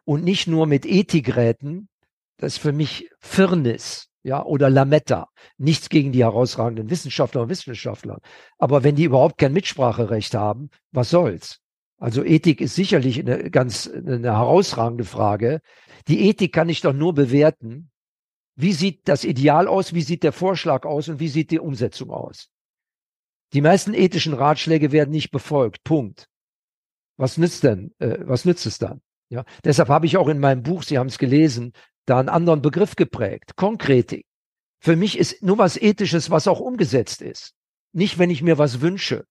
[0.04, 1.90] und nicht nur mit Ethikräten,
[2.38, 5.28] das ist für mich Firnis, ja, oder Lametta.
[5.56, 8.20] Nichts gegen die herausragenden Wissenschaftler und Wissenschaftler.
[8.58, 11.60] Aber wenn die überhaupt kein Mitspracherecht haben, was soll's?
[11.98, 15.60] Also Ethik ist sicherlich eine ganz eine herausragende Frage.
[16.06, 17.90] Die Ethik kann ich doch nur bewerten.
[18.54, 19.94] Wie sieht das Ideal aus?
[19.94, 21.08] Wie sieht der Vorschlag aus?
[21.08, 22.50] Und wie sieht die Umsetzung aus?
[23.52, 25.82] Die meisten ethischen Ratschläge werden nicht befolgt.
[25.84, 26.28] Punkt.
[27.16, 27.94] Was nützt denn?
[27.98, 29.00] Äh, was nützt es dann?
[29.30, 31.72] Ja, deshalb habe ich auch in meinem Buch, Sie haben es gelesen,
[32.08, 33.56] da einen anderen Begriff geprägt.
[33.56, 34.24] Konkretik.
[34.80, 37.54] Für mich ist nur was Ethisches, was auch umgesetzt ist.
[37.92, 39.24] Nicht, wenn ich mir was wünsche.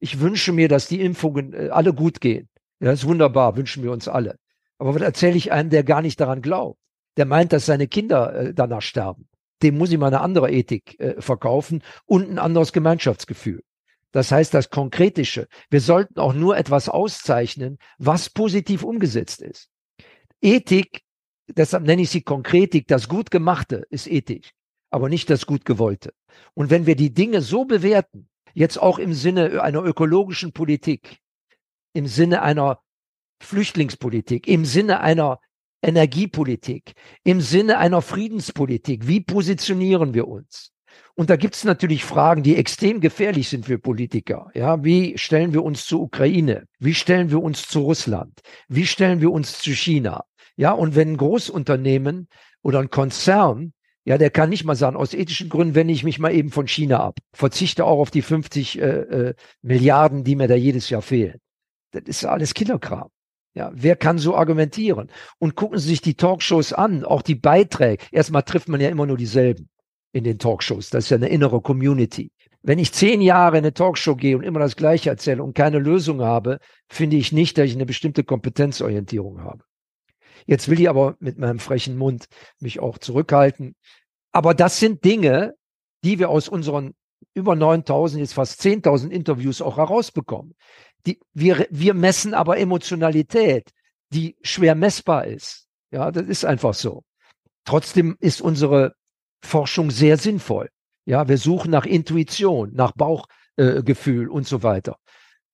[0.00, 2.48] Ich wünsche mir, dass die Impfungen äh, alle gut gehen.
[2.80, 4.36] Ja, das ist wunderbar, wünschen wir uns alle.
[4.78, 6.78] Aber was erzähle ich einem, der gar nicht daran glaubt?
[7.16, 9.28] Der meint, dass seine Kinder äh, danach sterben.
[9.62, 13.62] Dem muss ich mal eine andere Ethik äh, verkaufen und ein anderes Gemeinschaftsgefühl.
[14.12, 15.48] Das heißt, das Konkretische.
[15.70, 19.68] Wir sollten auch nur etwas auszeichnen, was positiv umgesetzt ist.
[20.40, 21.02] Ethik
[21.48, 24.52] deshalb nenne ich sie Konkretik, das gut gemachte ist Ethik,
[24.90, 26.12] aber nicht das gut gewollte.
[26.54, 31.18] Und wenn wir die Dinge so bewerten, jetzt auch im Sinne einer ökologischen Politik,
[31.92, 32.80] im Sinne einer
[33.40, 35.40] Flüchtlingspolitik, im Sinne einer
[35.82, 36.94] Energiepolitik,
[37.24, 40.72] im Sinne einer Friedenspolitik, wie positionieren wir uns?
[41.14, 44.50] Und da gibt es natürlich Fragen, die extrem gefährlich sind für Politiker.
[44.54, 46.66] Ja, wie stellen wir uns zur Ukraine?
[46.78, 48.40] Wie stellen wir uns zu Russland?
[48.68, 50.24] Wie stellen wir uns zu China?
[50.58, 52.26] Ja, und wenn ein Großunternehmen
[52.62, 53.72] oder ein Konzern,
[54.04, 56.66] ja, der kann nicht mal sagen, aus ethischen Gründen wende ich mich mal eben von
[56.66, 61.00] China ab, verzichte auch auf die 50 äh, äh, Milliarden, die mir da jedes Jahr
[61.00, 61.38] fehlen.
[61.92, 63.08] Das ist alles Kinderkram.
[63.54, 65.12] Ja, wer kann so argumentieren?
[65.38, 68.04] Und gucken Sie sich die Talkshows an, auch die Beiträge.
[68.10, 69.68] Erstmal trifft man ja immer nur dieselben
[70.12, 70.90] in den Talkshows.
[70.90, 72.32] Das ist ja eine innere Community.
[72.62, 75.78] Wenn ich zehn Jahre in eine Talkshow gehe und immer das Gleiche erzähle und keine
[75.78, 79.62] Lösung habe, finde ich nicht, dass ich eine bestimmte Kompetenzorientierung habe.
[80.46, 82.26] Jetzt will ich aber mit meinem frechen Mund
[82.60, 83.74] mich auch zurückhalten.
[84.32, 85.54] Aber das sind Dinge,
[86.04, 86.94] die wir aus unseren
[87.34, 90.54] über 9000, jetzt fast 10.000 Interviews auch herausbekommen.
[91.06, 93.70] Die, wir, wir messen aber Emotionalität,
[94.12, 95.66] die schwer messbar ist.
[95.90, 97.04] Ja, das ist einfach so.
[97.64, 98.94] Trotzdem ist unsere
[99.42, 100.68] Forschung sehr sinnvoll.
[101.06, 104.96] Ja, wir suchen nach Intuition, nach Bauchgefühl äh, und so weiter.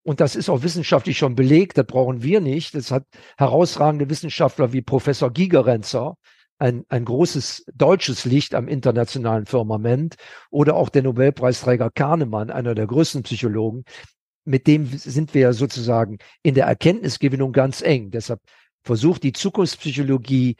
[0.05, 2.75] Und das ist auch wissenschaftlich schon belegt, das brauchen wir nicht.
[2.75, 3.07] Das hat
[3.39, 6.17] herausragende Wissenschaftler wie Professor Gigerenzer,
[6.59, 10.17] ein, ein großes deutsches Licht am internationalen Firmament,
[10.51, 13.85] oder auch der Nobelpreisträger Kahnemann, einer der größten Psychologen.
[14.45, 18.11] Mit dem sind wir sozusagen in der Erkenntnisgewinnung ganz eng.
[18.11, 18.41] Deshalb
[18.83, 20.57] versucht die Zukunftspsychologie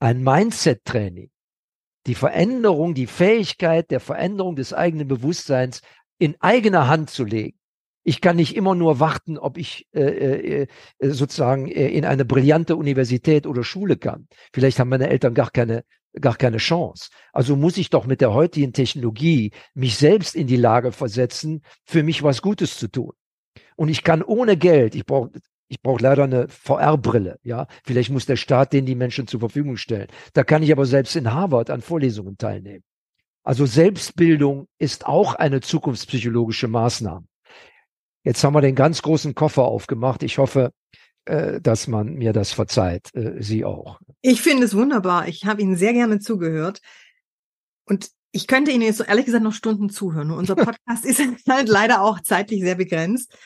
[0.00, 1.30] ein Mindset-Training,
[2.06, 5.82] die Veränderung, die Fähigkeit der Veränderung des eigenen Bewusstseins
[6.18, 7.58] in eigener Hand zu legen.
[8.04, 10.66] Ich kann nicht immer nur warten, ob ich äh, äh,
[10.98, 14.26] äh, sozusagen äh, in eine brillante Universität oder Schule kann.
[14.52, 15.84] Vielleicht haben meine Eltern gar keine
[16.20, 17.08] gar keine Chance.
[17.32, 22.02] Also muss ich doch mit der heutigen Technologie mich selbst in die Lage versetzen, für
[22.02, 23.12] mich was Gutes zu tun.
[23.76, 25.30] Und ich kann ohne Geld, ich brauche
[25.68, 27.66] ich brauche leider eine VR-Brille, ja.
[27.82, 30.08] Vielleicht muss der Staat den die Menschen zur Verfügung stellen.
[30.34, 32.84] Da kann ich aber selbst in Harvard an Vorlesungen teilnehmen.
[33.42, 37.24] Also Selbstbildung ist auch eine zukunftspsychologische Maßnahme.
[38.24, 40.22] Jetzt haben wir den ganz großen Koffer aufgemacht.
[40.22, 40.72] Ich hoffe,
[41.24, 43.14] äh, dass man mir das verzeiht.
[43.14, 44.00] Äh, Sie auch.
[44.22, 45.28] Ich finde es wunderbar.
[45.28, 46.80] Ich habe Ihnen sehr gerne zugehört.
[47.84, 50.28] Und ich könnte Ihnen jetzt so ehrlich gesagt noch Stunden zuhören.
[50.28, 53.36] Nur unser Podcast ist halt leider auch zeitlich sehr begrenzt.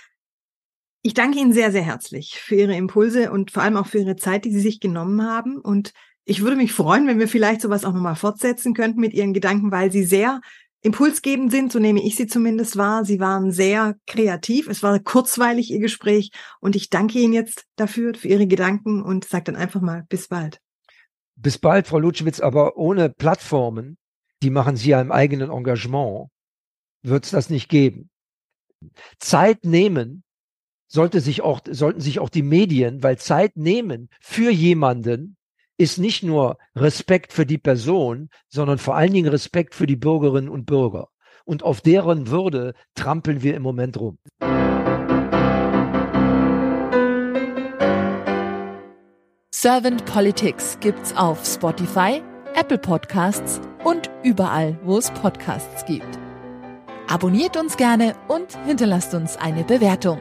[1.03, 4.17] Ich danke Ihnen sehr, sehr herzlich für Ihre Impulse und vor allem auch für Ihre
[4.17, 5.59] Zeit, die Sie sich genommen haben.
[5.59, 5.93] Und
[6.25, 9.71] ich würde mich freuen, wenn wir vielleicht sowas auch nochmal fortsetzen könnten mit Ihren Gedanken,
[9.71, 10.41] weil Sie sehr
[10.87, 13.05] impulsgebend sind, so nehme ich sie zumindest wahr.
[13.05, 16.31] Sie waren sehr kreativ, es war kurzweilig Ihr Gespräch
[16.61, 20.29] und ich danke Ihnen jetzt dafür, für Ihre Gedanken und sage dann einfach mal bis
[20.29, 20.61] bald.
[21.35, 23.99] Bis bald, Frau Lutschwitz, aber ohne Plattformen,
[24.43, 26.29] die machen Sie ja im eigenen Engagement,
[27.03, 28.09] wird es das nicht geben.
[29.19, 30.23] Zeit nehmen
[30.87, 35.36] sollte sich auch, sollten sich auch die Medien, weil Zeit nehmen für jemanden,
[35.79, 40.49] ist nicht nur Respekt für die Person, sondern vor allen Dingen Respekt für die Bürgerinnen
[40.49, 41.09] und Bürger.
[41.45, 44.19] Und auf deren Würde trampeln wir im Moment rum.
[49.53, 52.23] Servant Politics gibt's auf Spotify,
[52.55, 56.19] Apple Podcasts und überall, wo es Podcasts gibt.
[57.09, 60.21] Abonniert uns gerne und hinterlasst uns eine Bewertung.